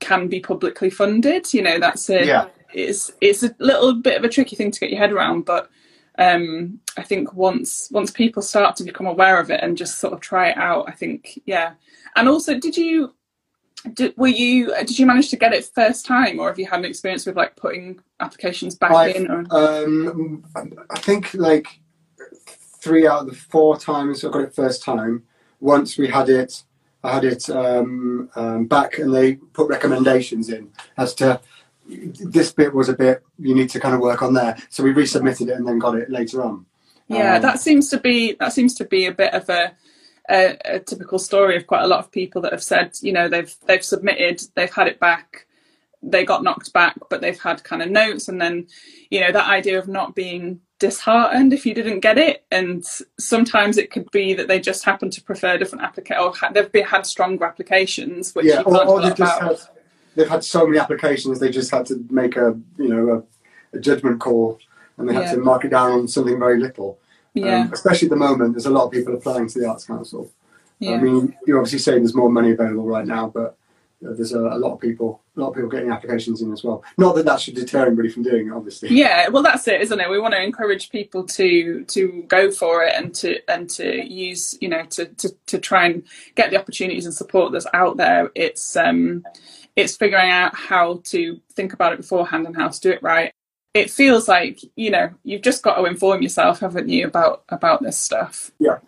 can 0.00 0.28
be 0.28 0.40
publicly 0.40 0.90
funded. 0.90 1.52
You 1.54 1.62
know, 1.62 1.78
that's 1.78 2.10
a 2.10 2.26
Yeah. 2.26 2.48
it's 2.72 3.12
it's 3.20 3.42
a 3.42 3.54
little 3.58 3.94
bit 3.94 4.18
of 4.18 4.24
a 4.24 4.28
tricky 4.28 4.56
thing 4.56 4.70
to 4.70 4.80
get 4.80 4.90
your 4.90 4.98
head 4.98 5.12
around, 5.12 5.44
but 5.44 5.70
um, 6.18 6.80
I 6.96 7.02
think 7.02 7.32
once 7.34 7.88
once 7.90 8.10
people 8.10 8.42
start 8.42 8.76
to 8.76 8.84
become 8.84 9.06
aware 9.06 9.40
of 9.40 9.50
it 9.50 9.60
and 9.62 9.76
just 9.76 9.98
sort 9.98 10.12
of 10.12 10.20
try 10.20 10.50
it 10.50 10.56
out, 10.58 10.88
I 10.88 10.92
think 10.92 11.40
yeah. 11.46 11.74
And 12.16 12.28
also, 12.28 12.58
did 12.58 12.76
you 12.76 13.14
did, 13.92 14.16
were 14.16 14.28
you 14.28 14.74
did 14.78 14.98
you 14.98 15.06
manage 15.06 15.28
to 15.30 15.36
get 15.36 15.52
it 15.52 15.64
first 15.74 16.06
time, 16.06 16.40
or 16.40 16.48
have 16.48 16.58
you 16.58 16.66
had 16.66 16.80
an 16.80 16.84
experience 16.86 17.26
with 17.26 17.36
like 17.36 17.56
putting 17.56 18.00
applications 18.20 18.74
back 18.74 18.92
I've- 18.92 19.18
in? 19.18 19.30
Or 19.30 19.44
Um, 19.50 20.44
I 20.90 20.98
think 20.98 21.34
like 21.34 21.80
three 22.80 23.06
out 23.06 23.22
of 23.22 23.26
the 23.30 23.34
four 23.36 23.76
times 23.78 24.24
I 24.24 24.30
got 24.30 24.42
it 24.42 24.54
first 24.54 24.82
time. 24.82 25.22
Once 25.60 25.96
we 25.96 26.08
had 26.08 26.28
it, 26.28 26.62
I 27.02 27.12
had 27.14 27.24
it 27.24 27.48
um, 27.50 28.30
um, 28.36 28.66
back, 28.66 28.98
and 28.98 29.14
they 29.14 29.34
put 29.36 29.68
recommendations 29.68 30.48
in 30.48 30.70
as 30.96 31.14
to 31.16 31.40
this 31.86 32.50
bit 32.52 32.72
was 32.74 32.88
a 32.88 32.94
bit 32.94 33.22
you 33.38 33.54
need 33.54 33.68
to 33.70 33.78
kind 33.80 33.94
of 33.94 34.00
work 34.00 34.22
on 34.22 34.32
there. 34.32 34.56
So 34.70 34.82
we 34.82 34.92
resubmitted 34.92 35.48
it 35.48 35.56
and 35.58 35.68
then 35.68 35.78
got 35.78 35.96
it 35.96 36.08
later 36.10 36.42
on. 36.42 36.64
Yeah, 37.08 37.36
Um, 37.36 37.42
that 37.42 37.60
seems 37.60 37.90
to 37.90 37.98
be 37.98 38.32
that 38.40 38.54
seems 38.54 38.74
to 38.76 38.84
be 38.86 39.04
a 39.06 39.12
bit 39.12 39.34
of 39.34 39.48
a, 39.50 39.72
a 40.30 40.56
a 40.64 40.78
typical 40.80 41.18
story 41.18 41.56
of 41.56 41.66
quite 41.66 41.82
a 41.82 41.86
lot 41.86 42.00
of 42.00 42.10
people 42.10 42.40
that 42.42 42.52
have 42.52 42.62
said, 42.62 42.96
you 43.02 43.12
know, 43.12 43.28
they've 43.28 43.54
they've 43.66 43.84
submitted, 43.84 44.42
they've 44.54 44.72
had 44.72 44.86
it 44.88 44.98
back, 45.00 45.46
they 46.02 46.24
got 46.24 46.42
knocked 46.42 46.72
back, 46.72 46.96
but 47.10 47.20
they've 47.20 47.40
had 47.40 47.62
kind 47.64 47.82
of 47.82 47.90
notes, 47.90 48.28
and 48.28 48.40
then, 48.40 48.66
you 49.10 49.20
know, 49.20 49.32
that 49.32 49.48
idea 49.48 49.78
of 49.78 49.88
not 49.88 50.14
being 50.14 50.60
disheartened 50.80 51.52
if 51.52 51.64
you 51.64 51.72
didn't 51.74 52.00
get 52.00 52.18
it, 52.18 52.44
and 52.50 52.84
sometimes 53.18 53.78
it 53.78 53.90
could 53.90 54.10
be 54.10 54.34
that 54.34 54.48
they 54.48 54.60
just 54.60 54.84
happen 54.84 55.08
to 55.10 55.22
prefer 55.22 55.56
different 55.56 55.84
applica 55.84 56.20
or 56.20 56.34
ha- 56.34 56.50
they've 56.52 56.70
been, 56.72 56.84
had 56.84 57.06
stronger 57.06 57.44
applications, 57.44 58.34
which 58.34 58.46
yeah, 58.46 58.58
you 58.60 58.64
or, 58.64 58.86
or 58.86 59.00
do 59.00 59.08
they've 59.08 59.16
just 59.16 59.40
had 59.40 59.56
they've 60.16 60.28
had 60.28 60.44
so 60.44 60.66
many 60.66 60.78
applications 60.78 61.40
they 61.40 61.50
just 61.50 61.70
had 61.70 61.84
to 61.86 62.04
make 62.10 62.36
a 62.36 62.58
you 62.78 62.88
know 62.88 63.24
a, 63.72 63.76
a 63.76 63.80
judgment 63.80 64.20
call 64.20 64.58
and 64.96 65.08
they 65.08 65.14
had 65.14 65.24
Yeah. 65.24 65.32
to 65.32 65.38
mark 65.38 65.64
it 65.64 65.70
down 65.70 65.90
on 65.92 66.08
something 66.08 66.38
very 66.38 66.60
little. 66.60 66.98
Yeah, 67.34 67.62
Um, 67.62 67.72
especially 67.72 68.06
at 68.06 68.10
the 68.10 68.16
moment, 68.16 68.54
there's 68.54 68.66
a 68.66 68.70
lot 68.70 68.84
of 68.84 68.92
people 68.92 69.14
applying 69.14 69.48
to 69.48 69.58
the 69.58 69.68
Arts 69.68 69.84
Council. 69.84 70.30
Yeah. 70.78 70.92
I 70.92 70.98
mean, 70.98 71.36
you're 71.46 71.58
obviously 71.58 71.80
saying 71.80 71.98
there's 71.98 72.14
more 72.14 72.30
money 72.30 72.52
available 72.52 72.84
right 72.84 73.06
now, 73.06 73.28
but 73.28 73.56
uh, 74.04 74.12
there's 74.12 74.32
a, 74.32 74.38
a 74.38 74.58
lot 74.58 74.72
of 74.72 74.80
people, 74.80 75.22
a 75.36 75.40
lot 75.40 75.48
of 75.48 75.54
people 75.54 75.70
getting 75.70 75.90
applications 75.90 76.42
in 76.42 76.52
as 76.52 76.62
well. 76.62 76.84
Not 76.96 77.16
that 77.16 77.24
that 77.24 77.40
should 77.40 77.54
deter 77.54 77.86
anybody 77.86 78.08
from 78.08 78.22
doing 78.22 78.48
it, 78.48 78.52
obviously. 78.52 78.90
Yeah, 78.90 79.28
well, 79.28 79.42
that's 79.42 79.66
it, 79.66 79.80
isn't 79.80 80.00
it? 80.00 80.10
We 80.10 80.20
want 80.20 80.34
to 80.34 80.42
encourage 80.42 80.90
people 80.90 81.24
to 81.24 81.84
to 81.84 82.24
go 82.28 82.50
for 82.50 82.84
it 82.84 82.94
and 82.96 83.14
to 83.16 83.38
and 83.50 83.68
to 83.70 84.04
use, 84.04 84.56
you 84.60 84.68
know, 84.68 84.84
to 84.90 85.06
to, 85.06 85.34
to 85.46 85.58
try 85.58 85.86
and 85.86 86.02
get 86.34 86.50
the 86.50 86.58
opportunities 86.58 87.06
and 87.06 87.14
support 87.14 87.52
that's 87.52 87.66
out 87.72 87.96
there. 87.96 88.30
It's 88.34 88.76
um, 88.76 89.24
it's 89.74 89.96
figuring 89.96 90.30
out 90.30 90.54
how 90.54 91.00
to 91.04 91.40
think 91.52 91.72
about 91.72 91.92
it 91.94 91.96
beforehand 91.96 92.46
and 92.46 92.56
how 92.56 92.68
to 92.68 92.80
do 92.80 92.90
it 92.90 93.02
right. 93.02 93.32
It 93.74 93.90
feels 93.90 94.28
like 94.28 94.60
you 94.76 94.92
know 94.92 95.10
you've 95.24 95.42
just 95.42 95.64
got 95.64 95.74
to 95.74 95.84
inform 95.84 96.22
yourself, 96.22 96.60
haven't 96.60 96.88
you, 96.88 97.08
about 97.08 97.42
about 97.48 97.82
this 97.82 97.98
stuff? 97.98 98.52
Yeah. 98.60 98.78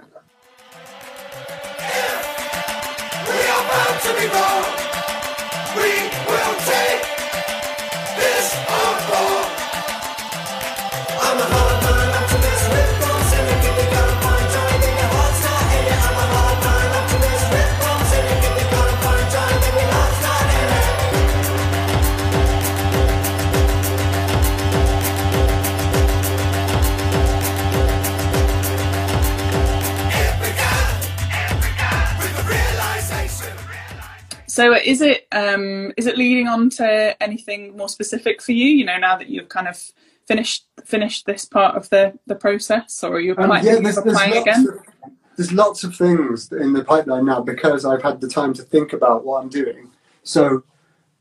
We 3.27 3.38
are 3.51 3.64
bound 3.66 4.01
to 4.03 4.14
be 4.14 4.27
wrong. 4.31 4.64
We 5.75 5.90
will 6.31 6.55
take 6.61 6.95
So 34.57 34.75
is 34.75 35.03
it 35.03 35.27
um, 35.33 35.92
is 35.99 36.07
it 36.07 36.16
leading 36.16 36.49
on 36.49 36.71
to 36.71 37.23
anything 37.23 37.77
more 37.77 37.90
specific 37.90 38.40
for 38.40 38.53
you? 38.53 38.69
You 38.69 38.87
know, 38.87 38.97
now 38.97 39.14
that 39.19 39.29
you've 39.29 39.51
kind 39.51 39.69
of 39.69 39.77
finished 40.27 40.64
finished 40.83 41.27
this 41.27 41.45
part 41.45 41.77
of 41.77 41.90
the 41.90 42.19
the 42.27 42.37
process, 42.37 43.05
or 43.05 43.16
are 43.16 43.21
you 43.21 43.33
Um, 43.37 43.45
applying, 43.45 43.66
yeah, 43.66 43.73
there's, 43.73 43.97
there's, 43.97 43.99
applying 43.99 44.37
again? 44.38 44.66
of, 44.66 45.12
there's 45.37 45.53
lots 45.53 45.85
of 45.85 45.95
things 45.95 46.51
in 46.53 46.73
the 46.73 46.83
pipeline 46.83 47.27
now 47.27 47.42
because 47.42 47.85
I've 47.85 48.03
had 48.03 48.23
the 48.23 48.29
time 48.29 48.55
to 48.55 48.62
think 48.62 48.95
about 48.95 49.27
what 49.27 49.42
I'm 49.42 49.51
doing. 49.51 49.90
So 50.23 50.64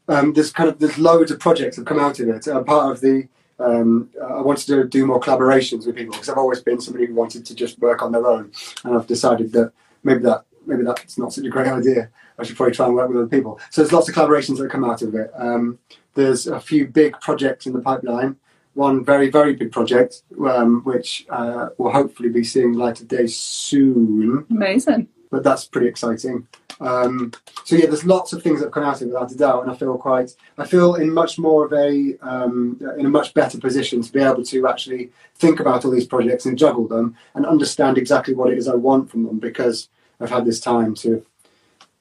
um, 0.07 0.31
there's 0.31 0.53
kind 0.53 0.69
of 0.69 0.79
there's 0.79 0.97
loads 0.97 1.29
of 1.29 1.37
projects 1.37 1.75
that 1.75 1.81
have 1.81 1.87
come 1.87 1.99
out 1.99 2.17
of 2.21 2.29
it. 2.29 2.47
Uh, 2.47 2.63
part 2.63 2.89
of 2.93 3.01
the 3.01 3.27
um, 3.59 4.11
I 4.23 4.39
wanted 4.39 4.67
to 4.67 4.85
do 4.85 5.05
more 5.05 5.19
collaborations 5.19 5.85
with 5.85 5.97
people 5.97 6.13
because 6.13 6.29
I've 6.29 6.37
always 6.37 6.61
been 6.61 6.79
somebody 6.79 7.07
who 7.07 7.13
wanted 7.13 7.45
to 7.47 7.53
just 7.53 7.79
work 7.79 8.01
on 8.01 8.13
their 8.13 8.25
own, 8.25 8.53
and 8.85 8.95
I've 8.95 9.07
decided 9.07 9.51
that 9.51 9.73
maybe 10.03 10.23
that 10.23 10.45
maybe 10.65 10.83
that's 10.83 11.17
not 11.17 11.33
such 11.33 11.43
a 11.43 11.49
great 11.49 11.67
idea. 11.67 12.09
I 12.37 12.43
should 12.43 12.57
probably 12.57 12.75
try 12.75 12.85
and 12.87 12.95
work 12.95 13.09
with 13.09 13.17
other 13.17 13.27
people. 13.27 13.59
So 13.69 13.81
there's 13.81 13.93
lots 13.93 14.09
of 14.09 14.15
collaborations 14.15 14.57
that 14.57 14.69
come 14.69 14.83
out 14.83 15.01
of 15.01 15.15
it. 15.15 15.31
Um, 15.35 15.79
there's 16.15 16.47
a 16.47 16.59
few 16.59 16.87
big 16.87 17.19
projects 17.21 17.65
in 17.65 17.73
the 17.73 17.81
pipeline. 17.81 18.37
One 18.73 19.05
very 19.05 19.29
very 19.29 19.55
big 19.55 19.71
project, 19.71 20.23
um, 20.45 20.81
which 20.83 21.25
uh, 21.29 21.69
will 21.77 21.91
hopefully 21.91 22.29
be 22.29 22.43
seeing 22.43 22.73
light 22.73 22.99
of 22.99 23.07
day 23.07 23.27
soon 23.27 24.45
Amazing. 24.49 25.07
but 25.31 25.43
that's 25.43 25.65
pretty 25.65 25.87
exciting. 25.87 26.47
Um, 26.81 27.31
so 27.63 27.75
yeah, 27.75 27.85
there's 27.85 28.05
lots 28.05 28.33
of 28.33 28.43
things 28.43 28.59
that 28.59 28.65
have 28.65 28.73
come 28.73 28.83
out 28.83 28.97
of 28.97 29.03
it 29.03 29.05
without 29.05 29.31
a 29.31 29.37
doubt, 29.37 29.63
and 29.63 29.71
I 29.71 29.75
feel 29.75 29.97
quite, 29.97 30.35
I 30.57 30.65
feel 30.65 30.95
in 30.95 31.13
much 31.13 31.39
more 31.39 31.65
of 31.65 31.73
a, 31.73 32.17
um, 32.21 32.79
in 32.97 33.05
a 33.05 33.09
much 33.09 33.33
better 33.33 33.57
position 33.57 34.01
to 34.01 34.11
be 34.11 34.19
able 34.19 34.43
to 34.43 34.67
actually 34.67 35.11
think 35.35 35.59
about 35.59 35.85
all 35.85 35.91
these 35.91 36.05
projects 36.05 36.45
and 36.45 36.57
juggle 36.57 36.87
them 36.87 37.15
and 37.33 37.45
understand 37.45 37.97
exactly 37.97 38.33
what 38.33 38.51
it 38.51 38.57
is 38.57 38.67
I 38.67 38.75
want 38.75 39.09
from 39.09 39.23
them 39.23 39.39
because 39.39 39.89
I've 40.19 40.29
had 40.29 40.45
this 40.45 40.59
time 40.59 40.95
to 40.95 41.25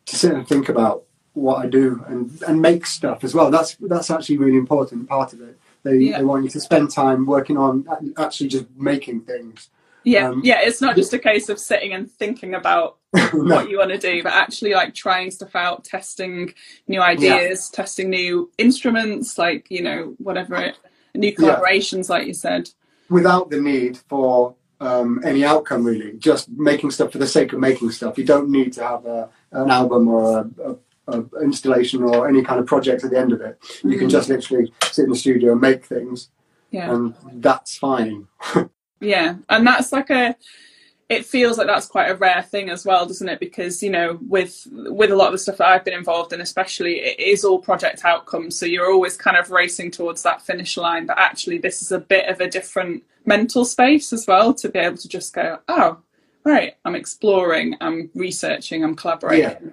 to 0.06 0.16
sit 0.16 0.32
and 0.32 0.46
think 0.46 0.68
about 0.68 1.04
what 1.32 1.64
I 1.64 1.66
do 1.66 2.04
and 2.06 2.40
and 2.46 2.60
make 2.62 2.86
stuff 2.86 3.24
as 3.24 3.34
well. 3.34 3.50
That's 3.50 3.76
that's 3.80 4.10
actually 4.10 4.38
really 4.38 4.56
important 4.56 5.08
part 5.08 5.32
of 5.32 5.40
it. 5.40 5.58
They 5.82 5.96
Yeah. 5.96 6.18
they 6.18 6.24
want 6.24 6.44
you 6.44 6.50
to 6.50 6.60
spend 6.60 6.90
time 6.90 7.26
working 7.26 7.56
on 7.56 7.86
actually 8.16 8.48
just 8.48 8.66
making 8.76 9.22
things. 9.22 9.68
Yeah, 10.04 10.28
Um, 10.28 10.42
yeah. 10.44 10.60
It's 10.60 10.82
not 10.82 10.96
just 10.96 11.14
a 11.14 11.18
case 11.18 11.48
of 11.48 11.58
sitting 11.58 11.94
and 11.94 12.10
thinking 12.10 12.54
about 12.54 12.98
No. 13.14 13.56
what 13.56 13.70
you 13.70 13.78
want 13.78 13.90
to 13.90 13.98
do, 13.98 14.22
but 14.22 14.32
actually 14.32 14.74
like 14.74 14.94
trying 14.94 15.30
stuff 15.30 15.56
out, 15.56 15.82
testing 15.84 16.52
new 16.88 17.00
ideas, 17.00 17.70
testing 17.70 18.10
new 18.10 18.50
instruments, 18.58 19.38
like 19.38 19.66
you 19.70 19.82
know 19.82 20.14
whatever 20.18 20.56
it, 20.56 20.76
new 21.14 21.32
collaborations, 21.34 22.08
like 22.08 22.26
you 22.26 22.34
said. 22.34 22.68
without 23.10 23.50
the 23.50 23.60
need 23.60 23.96
for 24.08 24.54
um, 24.84 25.20
any 25.24 25.44
outcome 25.44 25.84
really. 25.84 26.12
Just 26.18 26.48
making 26.50 26.90
stuff 26.90 27.12
for 27.12 27.18
the 27.18 27.26
sake 27.26 27.52
of 27.52 27.60
making 27.60 27.90
stuff. 27.90 28.18
You 28.18 28.24
don't 28.24 28.50
need 28.50 28.72
to 28.74 28.84
have 28.84 29.06
a, 29.06 29.28
an 29.52 29.70
album 29.70 30.08
or 30.08 30.50
a, 30.64 30.76
a, 31.08 31.24
installation 31.42 32.02
or 32.02 32.28
any 32.28 32.42
kind 32.42 32.60
of 32.60 32.66
project 32.66 33.04
at 33.04 33.10
the 33.10 33.18
end 33.18 33.32
of 33.32 33.40
it. 33.40 33.58
You 33.82 33.98
can 33.98 34.08
just 34.08 34.28
literally 34.28 34.72
sit 34.84 35.04
in 35.04 35.10
the 35.10 35.16
studio 35.16 35.52
and 35.52 35.60
make 35.60 35.84
things. 35.84 36.28
Yeah. 36.70 36.92
and 36.92 37.14
that's 37.34 37.76
fine. 37.76 38.26
Yeah, 39.04 39.36
and 39.48 39.66
that's 39.66 39.92
like 39.92 40.10
a. 40.10 40.36
It 41.08 41.26
feels 41.26 41.58
like 41.58 41.66
that's 41.66 41.86
quite 41.86 42.10
a 42.10 42.14
rare 42.14 42.42
thing 42.42 42.70
as 42.70 42.86
well, 42.86 43.04
doesn't 43.04 43.28
it? 43.28 43.40
Because 43.40 43.82
you 43.82 43.90
know, 43.90 44.18
with 44.28 44.66
with 44.72 45.10
a 45.10 45.16
lot 45.16 45.26
of 45.26 45.32
the 45.32 45.38
stuff 45.38 45.58
that 45.58 45.68
I've 45.68 45.84
been 45.84 45.94
involved 45.94 46.32
in, 46.32 46.40
especially, 46.40 47.00
it 47.00 47.20
is 47.20 47.44
all 47.44 47.58
project 47.58 48.04
outcomes. 48.04 48.58
So 48.58 48.66
you're 48.66 48.90
always 48.90 49.16
kind 49.16 49.36
of 49.36 49.50
racing 49.50 49.90
towards 49.90 50.22
that 50.22 50.42
finish 50.42 50.76
line. 50.76 51.06
But 51.06 51.18
actually, 51.18 51.58
this 51.58 51.82
is 51.82 51.92
a 51.92 51.98
bit 51.98 52.28
of 52.28 52.40
a 52.40 52.48
different 52.48 53.02
mental 53.26 53.64
space 53.64 54.12
as 54.12 54.26
well 54.26 54.54
to 54.54 54.68
be 54.68 54.78
able 54.78 54.96
to 54.98 55.08
just 55.08 55.32
go, 55.34 55.58
oh, 55.68 55.98
right, 56.44 56.74
I'm 56.84 56.94
exploring, 56.94 57.76
I'm 57.80 58.10
researching, 58.14 58.84
I'm 58.84 58.94
collaborating. 58.94 59.72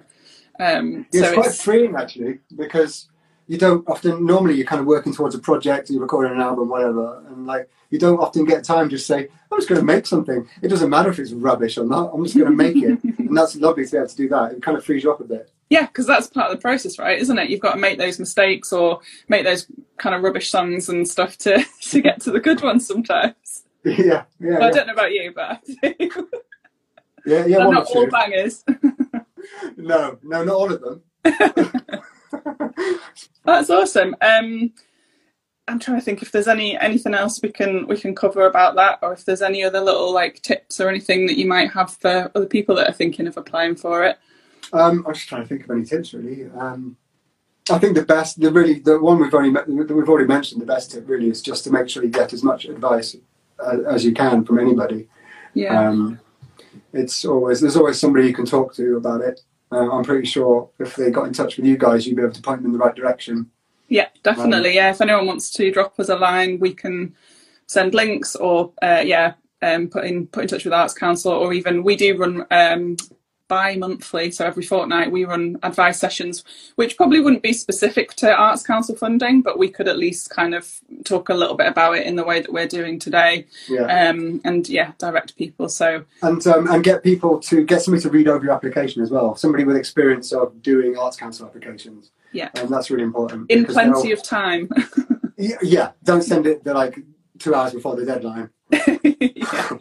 Um, 0.60 1.06
Yeah, 1.12 1.22
so 1.22 1.26
it's 1.26 1.34
quite 1.34 1.46
it's 1.46 1.62
freeing 1.62 1.96
actually 1.96 2.38
because 2.56 3.08
you 3.52 3.58
don't 3.58 3.86
often 3.86 4.24
normally 4.24 4.54
you're 4.54 4.64
kind 4.66 4.80
of 4.80 4.86
working 4.86 5.12
towards 5.12 5.34
a 5.34 5.38
project 5.38 5.90
you're 5.90 6.00
recording 6.00 6.32
an 6.32 6.40
album 6.40 6.70
whatever 6.70 7.22
and 7.28 7.46
like 7.46 7.68
you 7.90 7.98
don't 7.98 8.18
often 8.18 8.46
get 8.46 8.64
time 8.64 8.88
to 8.88 8.98
say 8.98 9.28
i'm 9.50 9.58
just 9.58 9.68
going 9.68 9.78
to 9.78 9.84
make 9.84 10.06
something 10.06 10.48
it 10.62 10.68
doesn't 10.68 10.88
matter 10.88 11.10
if 11.10 11.18
it's 11.18 11.32
rubbish 11.32 11.76
or 11.76 11.84
not 11.84 12.10
i'm 12.14 12.24
just 12.24 12.34
going 12.34 12.50
to 12.50 12.56
make 12.56 12.76
it 12.76 13.04
and 13.18 13.36
that's 13.36 13.54
lovely 13.56 13.84
to 13.84 13.90
be 13.90 13.96
able 13.98 14.08
to 14.08 14.16
do 14.16 14.26
that 14.26 14.52
it 14.52 14.62
kind 14.62 14.78
of 14.78 14.82
frees 14.82 15.04
you 15.04 15.12
up 15.12 15.20
a 15.20 15.24
bit 15.24 15.50
Yeah, 15.68 15.86
because 15.86 16.06
that's 16.06 16.28
part 16.28 16.50
of 16.50 16.56
the 16.56 16.60
process, 16.60 16.98
right? 16.98 17.18
Isn't 17.18 17.38
it? 17.38 17.48
You've 17.48 17.64
got 17.66 17.74
to 17.74 17.80
make 17.80 17.96
those 17.96 18.18
mistakes 18.18 18.72
or 18.72 19.00
make 19.28 19.44
those 19.44 19.66
kind 19.96 20.14
of 20.14 20.22
rubbish 20.22 20.50
songs 20.50 20.90
and 20.90 21.08
stuff 21.08 21.36
to 21.44 21.64
to 21.90 22.00
get 22.00 22.20
to 22.22 22.30
the 22.30 22.40
good 22.40 22.62
ones 22.62 22.86
sometimes. 22.86 23.64
yeah 23.84 24.24
yeah 24.40 24.58
Well, 24.58 24.64
I 24.64 24.70
don't 24.70 24.86
know 24.86 24.92
about 24.92 25.12
you, 25.12 25.32
but 25.34 25.60
yeah, 27.26 27.46
yeah 27.46 27.58
not 27.58 27.86
all 27.94 28.08
bangers. 28.08 28.64
no 29.76 30.18
no 30.22 30.44
not 30.44 30.54
all 30.54 30.72
of 30.72 30.80
them 30.80 31.02
That's 33.44 33.70
awesome. 33.70 34.16
Um, 34.20 34.72
I'm 35.68 35.78
trying 35.78 35.98
to 35.98 36.04
think 36.04 36.22
if 36.22 36.32
there's 36.32 36.48
any 36.48 36.76
anything 36.78 37.14
else 37.14 37.40
we 37.42 37.50
can 37.50 37.86
we 37.86 37.96
can 37.96 38.14
cover 38.14 38.46
about 38.46 38.74
that, 38.76 38.98
or 39.02 39.12
if 39.12 39.24
there's 39.24 39.42
any 39.42 39.62
other 39.62 39.80
little 39.80 40.12
like 40.12 40.42
tips 40.42 40.80
or 40.80 40.88
anything 40.88 41.26
that 41.26 41.38
you 41.38 41.46
might 41.46 41.70
have 41.72 41.92
for 41.94 42.30
other 42.34 42.46
people 42.46 42.74
that 42.76 42.88
are 42.88 42.92
thinking 42.92 43.26
of 43.26 43.36
applying 43.36 43.76
for 43.76 44.04
it. 44.04 44.18
um, 44.72 45.04
i'm 45.06 45.14
just 45.14 45.28
trying 45.28 45.42
to 45.42 45.48
think 45.48 45.64
of 45.64 45.70
any 45.70 45.84
tips 45.84 46.14
really 46.14 46.50
um, 46.58 46.96
I 47.70 47.78
think 47.78 47.94
the 47.94 48.04
best, 48.04 48.40
the 48.40 48.50
really, 48.50 48.80
the 48.80 48.98
one 48.98 49.20
we've 49.20 49.32
already 49.32 49.50
we've 49.72 50.08
already 50.08 50.26
mentioned, 50.26 50.60
the 50.60 50.66
best 50.66 50.90
tip 50.90 51.08
really 51.08 51.28
is 51.28 51.40
just 51.40 51.64
to 51.64 51.70
make 51.70 51.88
sure 51.88 52.02
you 52.02 52.10
get 52.10 52.32
as 52.32 52.42
much 52.42 52.64
advice 52.64 53.14
uh, 53.64 53.82
as 53.86 54.04
you 54.04 54.12
can 54.12 54.44
from 54.44 54.58
anybody. 54.58 55.08
Yeah, 55.54 55.88
Um, 55.88 56.20
it's 56.92 57.24
always 57.24 57.60
there's 57.60 57.76
always 57.76 58.00
somebody 58.00 58.26
you 58.26 58.34
can 58.34 58.46
talk 58.46 58.74
to 58.74 58.96
about 58.96 59.20
it. 59.20 59.40
Uh, 59.72 59.90
I'm 59.90 60.04
pretty 60.04 60.26
sure 60.26 60.68
if 60.78 60.96
they 60.96 61.10
got 61.10 61.26
in 61.26 61.32
touch 61.32 61.56
with 61.56 61.64
you 61.64 61.78
guys, 61.78 62.06
you'd 62.06 62.16
be 62.16 62.22
able 62.22 62.34
to 62.34 62.42
point 62.42 62.62
them 62.62 62.72
in 62.72 62.78
the 62.78 62.84
right 62.84 62.94
direction. 62.94 63.50
yeah, 63.88 64.08
definitely. 64.22 64.74
Yeah, 64.74 64.90
if 64.90 65.00
anyone 65.00 65.26
wants 65.26 65.50
to 65.52 65.70
drop 65.70 65.98
us 65.98 66.10
a 66.10 66.16
line, 66.16 66.58
we 66.58 66.74
can 66.74 67.14
send 67.66 67.94
links 67.94 68.36
or 68.36 68.72
uh, 68.82 69.02
yeah, 69.04 69.34
um, 69.62 69.88
put 69.88 70.04
in 70.04 70.26
put 70.26 70.42
in 70.42 70.48
touch 70.48 70.64
with 70.64 70.74
Arts 70.74 70.94
Council, 70.94 71.32
or 71.32 71.54
even 71.54 71.82
we 71.82 71.96
do 71.96 72.16
run 72.16 72.46
um, 72.50 72.96
bi-monthly, 73.52 74.30
so 74.30 74.46
every 74.46 74.62
fortnight 74.62 75.12
we 75.12 75.26
run 75.26 75.58
advice 75.62 76.00
sessions, 76.00 76.42
which 76.76 76.96
probably 76.96 77.20
wouldn't 77.20 77.42
be 77.42 77.52
specific 77.52 78.14
to 78.14 78.34
Arts 78.34 78.62
Council 78.62 78.96
funding, 78.96 79.42
but 79.42 79.58
we 79.58 79.68
could 79.68 79.88
at 79.88 79.98
least 79.98 80.30
kind 80.30 80.54
of 80.54 80.80
talk 81.04 81.28
a 81.28 81.34
little 81.34 81.54
bit 81.54 81.66
about 81.66 81.98
it 81.98 82.06
in 82.06 82.16
the 82.16 82.24
way 82.24 82.40
that 82.40 82.50
we're 82.50 82.66
doing 82.66 82.98
today, 82.98 83.46
Yeah, 83.68 84.08
um, 84.08 84.40
and 84.42 84.66
yeah, 84.70 84.92
direct 84.96 85.36
people. 85.36 85.68
So 85.68 86.02
and 86.22 86.46
um, 86.46 86.66
and 86.68 86.82
get 86.82 87.02
people 87.02 87.40
to 87.40 87.62
get 87.62 87.82
somebody 87.82 88.02
to 88.04 88.08
read 88.08 88.26
over 88.26 88.42
your 88.42 88.54
application 88.54 89.02
as 89.02 89.10
well. 89.10 89.36
Somebody 89.36 89.64
with 89.64 89.76
experience 89.76 90.32
of 90.32 90.62
doing 90.62 90.96
arts 90.96 91.18
council 91.18 91.44
applications. 91.44 92.10
Yeah. 92.32 92.48
and 92.54 92.70
that's 92.70 92.90
really 92.90 93.04
important. 93.04 93.50
in 93.50 93.66
plenty 93.66 94.08
they'll- 94.08 94.12
of 94.14 94.22
time. 94.22 94.70
yeah, 95.36 95.56
yeah, 95.62 95.90
don't 96.04 96.22
send 96.22 96.46
it 96.46 96.64
like 96.64 96.98
two 97.38 97.54
hours 97.54 97.74
before 97.74 97.96
the 97.96 98.06
deadline. 98.06 98.48
yeah. 98.70 99.76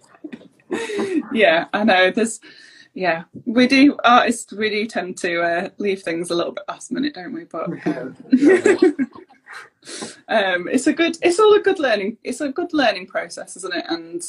yeah, 1.34 1.66
I 1.74 1.86
know. 1.86 2.12
There's, 2.12 2.42
yeah, 2.94 3.24
we 3.46 3.68
do. 3.68 3.98
Artists 4.04 4.52
we 4.52 4.70
do 4.70 4.86
tend 4.86 5.18
to 5.20 5.42
uh, 5.42 5.70
leave 5.78 6.02
things 6.02 6.30
a 6.30 6.36
little 6.36 6.52
bit 6.52 6.66
last 6.68 6.92
minute, 6.92 7.14
don't 7.14 7.34
we? 7.34 7.46
But 7.46 7.70
um, 7.88 8.16
um, 10.28 10.68
it's 10.68 10.88
a 10.88 10.94
good. 10.94 11.18
It's 11.22 11.40
all 11.40 11.54
a 11.54 11.62
good 11.62 11.80
learning. 11.80 12.18
It's 12.24 12.42
a 12.42 12.50
good 12.50 12.74
learning 12.74 13.08
process, 13.08 13.56
isn't 13.56 13.74
it? 13.74 13.86
And 13.88 14.22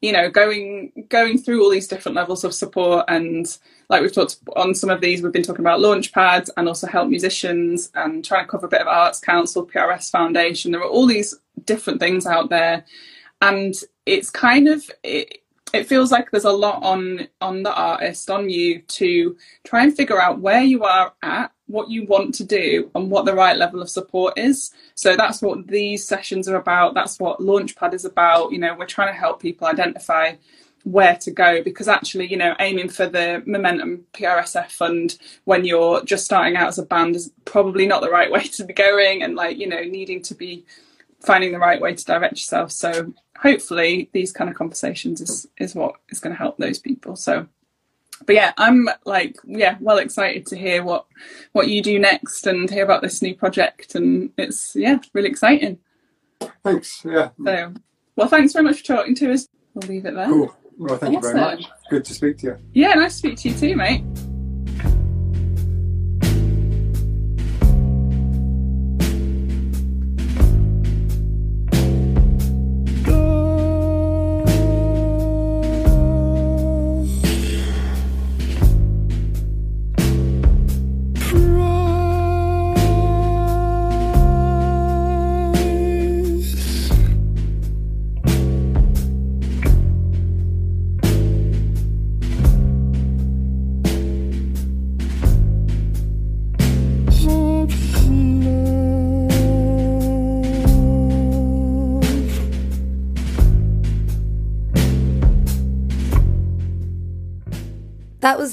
you 0.00 0.10
know, 0.10 0.28
going 0.28 1.06
going 1.08 1.38
through 1.38 1.62
all 1.62 1.70
these 1.70 1.86
different 1.86 2.16
levels 2.16 2.42
of 2.42 2.52
support 2.52 3.04
and 3.06 3.56
like 3.88 4.02
we've 4.02 4.12
talked 4.12 4.38
on 4.56 4.74
some 4.74 4.90
of 4.90 5.00
these, 5.00 5.22
we've 5.22 5.32
been 5.32 5.44
talking 5.44 5.64
about 5.64 5.78
Launchpad 5.78 6.50
and 6.56 6.66
also 6.66 6.88
help 6.88 7.08
musicians 7.08 7.90
and 7.94 8.24
trying 8.24 8.44
to 8.44 8.50
cover 8.50 8.66
a 8.66 8.68
bit 8.68 8.80
of 8.80 8.88
Arts 8.88 9.20
Council, 9.20 9.64
PRS 9.66 10.10
Foundation. 10.10 10.72
There 10.72 10.80
are 10.80 10.88
all 10.88 11.06
these 11.06 11.38
different 11.66 12.00
things 12.00 12.26
out 12.26 12.50
there, 12.50 12.84
and 13.42 13.74
it's 14.04 14.28
kind 14.28 14.66
of 14.66 14.90
it, 15.04 15.41
it 15.72 15.86
feels 15.86 16.12
like 16.12 16.30
there's 16.30 16.44
a 16.44 16.52
lot 16.52 16.82
on 16.82 17.26
on 17.40 17.62
the 17.62 17.72
artist 17.72 18.30
on 18.30 18.50
you 18.50 18.80
to 18.82 19.36
try 19.64 19.82
and 19.82 19.96
figure 19.96 20.20
out 20.20 20.40
where 20.40 20.62
you 20.62 20.84
are 20.84 21.12
at 21.22 21.52
what 21.66 21.90
you 21.90 22.04
want 22.04 22.34
to 22.34 22.44
do 22.44 22.90
and 22.94 23.10
what 23.10 23.24
the 23.24 23.34
right 23.34 23.56
level 23.56 23.80
of 23.80 23.88
support 23.88 24.36
is. 24.36 24.72
So 24.94 25.16
that's 25.16 25.40
what 25.40 25.66
these 25.66 26.06
sessions 26.06 26.46
are 26.48 26.56
about. 26.56 26.92
That's 26.92 27.18
what 27.18 27.40
launchpad 27.40 27.94
is 27.94 28.04
about. 28.04 28.52
You 28.52 28.58
know 28.58 28.74
we're 28.78 28.86
trying 28.86 29.12
to 29.12 29.18
help 29.18 29.40
people 29.40 29.66
identify 29.66 30.34
where 30.84 31.16
to 31.16 31.30
go 31.30 31.62
because 31.62 31.86
actually 31.86 32.26
you 32.26 32.36
know 32.36 32.56
aiming 32.58 32.88
for 32.88 33.06
the 33.06 33.40
momentum 33.46 34.04
prsf 34.12 34.68
fund 34.68 35.16
when 35.44 35.64
you're 35.64 36.02
just 36.02 36.24
starting 36.24 36.56
out 36.56 36.66
as 36.66 36.76
a 36.76 36.82
band 36.82 37.14
is 37.14 37.30
probably 37.44 37.86
not 37.86 38.00
the 38.00 38.10
right 38.10 38.32
way 38.32 38.42
to 38.42 38.64
be 38.64 38.72
going 38.72 39.22
and 39.22 39.36
like 39.36 39.56
you 39.58 39.68
know 39.68 39.80
needing 39.84 40.20
to 40.20 40.34
be 40.34 40.64
finding 41.22 41.52
the 41.52 41.58
right 41.58 41.80
way 41.80 41.94
to 41.94 42.04
direct 42.04 42.34
yourself. 42.34 42.72
So 42.72 43.12
hopefully 43.42 44.08
these 44.12 44.32
kind 44.32 44.48
of 44.48 44.56
conversations 44.56 45.20
is 45.20 45.46
is 45.58 45.74
what 45.74 45.96
is 46.10 46.20
going 46.20 46.32
to 46.34 46.38
help 46.38 46.56
those 46.58 46.78
people 46.78 47.16
so 47.16 47.46
but 48.26 48.34
yeah 48.34 48.52
i'm 48.56 48.88
like 49.04 49.36
yeah 49.44 49.76
well 49.80 49.98
excited 49.98 50.46
to 50.46 50.56
hear 50.56 50.84
what 50.84 51.06
what 51.52 51.68
you 51.68 51.82
do 51.82 51.98
next 51.98 52.46
and 52.46 52.70
hear 52.70 52.84
about 52.84 53.02
this 53.02 53.20
new 53.20 53.34
project 53.34 53.94
and 53.94 54.30
it's 54.38 54.74
yeah 54.76 54.98
really 55.12 55.28
exciting 55.28 55.78
Thanks. 56.64 57.02
Yeah. 57.04 57.30
so 57.44 57.72
well 58.16 58.28
thanks 58.28 58.52
very 58.52 58.64
much 58.64 58.78
for 58.78 58.96
talking 58.96 59.14
to 59.16 59.32
us 59.32 59.48
we'll 59.74 59.88
leave 59.88 60.06
it 60.06 60.14
there 60.14 60.26
Cool. 60.26 60.56
Well, 60.78 60.96
thank 60.96 61.14
you 61.14 61.20
very 61.20 61.34
much. 61.34 61.64
Good 61.90 62.04
to 62.06 62.14
speak 62.14 62.38
to 62.38 62.46
you. 62.46 62.58
yeah 62.72 62.94
nice 62.94 63.12
to 63.12 63.18
speak 63.18 63.36
to 63.38 63.48
you 63.50 63.54
too 63.54 63.76
mate 63.76 64.31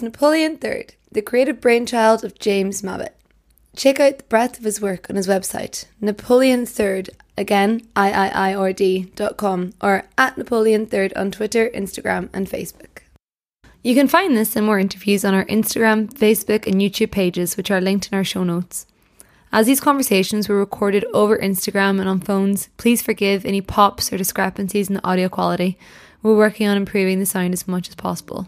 Napoleon 0.10 0.58
III, 0.64 0.88
the 1.12 1.22
creative 1.22 1.62
brainchild 1.62 2.24
of 2.24 2.40
James 2.40 2.82
Mabbutt. 2.82 3.12
Check 3.76 4.00
out 4.00 4.18
the 4.18 4.24
breadth 4.24 4.58
of 4.58 4.64
his 4.64 4.82
work 4.82 5.08
on 5.08 5.16
his 5.16 5.28
website, 5.28 5.86
Napoleon 6.02 6.66
III, 6.66 7.06
again, 7.38 7.88
I-I-I-R-D 7.96 9.12
dot 9.16 9.38
com, 9.38 9.74
or 9.80 10.06
at 10.18 10.36
Napoleon 10.36 10.90
III 10.92 11.16
on 11.16 11.30
Twitter, 11.30 11.70
Instagram, 11.70 12.30
and 12.34 12.50
Facebook. 12.50 13.04
You 13.84 13.94
can 13.94 14.08
find 14.08 14.36
this 14.36 14.56
and 14.56 14.66
more 14.66 14.80
interviews 14.80 15.24
on 15.24 15.36
our 15.36 15.46
Instagram, 15.46 16.12
Facebook, 16.12 16.66
and 16.66 16.82
YouTube 16.82 17.12
pages, 17.12 17.56
which 17.56 17.70
are 17.70 17.80
linked 17.80 18.12
in 18.12 18.18
our 18.18 18.24
show 18.24 18.44
notes. 18.44 18.88
As 19.52 19.68
these 19.68 19.80
conversations 19.80 20.50
were 20.50 20.58
recorded 20.58 21.06
over 21.14 21.38
Instagram 21.38 22.00
and 22.00 22.10
on 22.10 22.20
phones, 22.20 22.70
please 22.78 23.04
forgive 23.04 23.46
any 23.46 23.62
pops 23.62 24.12
or 24.12 24.18
discrepancies 24.18 24.88
in 24.88 24.96
the 24.96 25.08
audio 25.08 25.30
quality. 25.30 25.78
We're 26.24 26.36
working 26.36 26.68
on 26.68 26.78
improving 26.78 27.20
the 27.20 27.28
sound 27.28 27.54
as 27.54 27.68
much 27.68 27.90
as 27.90 27.96
possible. 27.96 28.48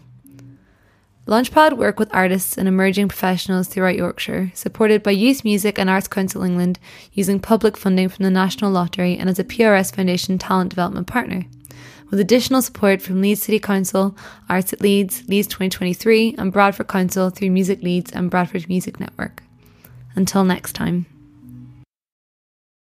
Launchpad 1.26 1.76
work 1.76 2.00
with 2.00 2.12
artists 2.12 2.58
and 2.58 2.66
emerging 2.66 3.06
professionals 3.06 3.68
throughout 3.68 3.94
Yorkshire, 3.94 4.50
supported 4.54 5.04
by 5.04 5.12
Youth 5.12 5.44
Music 5.44 5.78
and 5.78 5.88
Arts 5.88 6.08
Council 6.08 6.42
England, 6.42 6.80
using 7.12 7.38
public 7.38 7.76
funding 7.76 8.08
from 8.08 8.24
the 8.24 8.30
National 8.30 8.72
Lottery 8.72 9.16
and 9.16 9.30
as 9.30 9.38
a 9.38 9.44
PRS 9.44 9.94
Foundation 9.94 10.36
talent 10.36 10.70
development 10.70 11.06
partner. 11.06 11.44
With 12.10 12.18
additional 12.18 12.60
support 12.60 13.00
from 13.00 13.20
Leeds 13.20 13.42
City 13.42 13.60
Council, 13.60 14.16
Arts 14.48 14.72
at 14.72 14.80
Leeds, 14.80 15.22
Leeds 15.28 15.46
2023, 15.46 16.34
and 16.38 16.52
Bradford 16.52 16.88
Council 16.88 17.30
through 17.30 17.50
Music 17.52 17.82
Leeds 17.82 18.10
and 18.10 18.28
Bradford 18.28 18.68
Music 18.68 18.98
Network. 18.98 19.44
Until 20.16 20.44
next 20.44 20.72
time. 20.72 21.06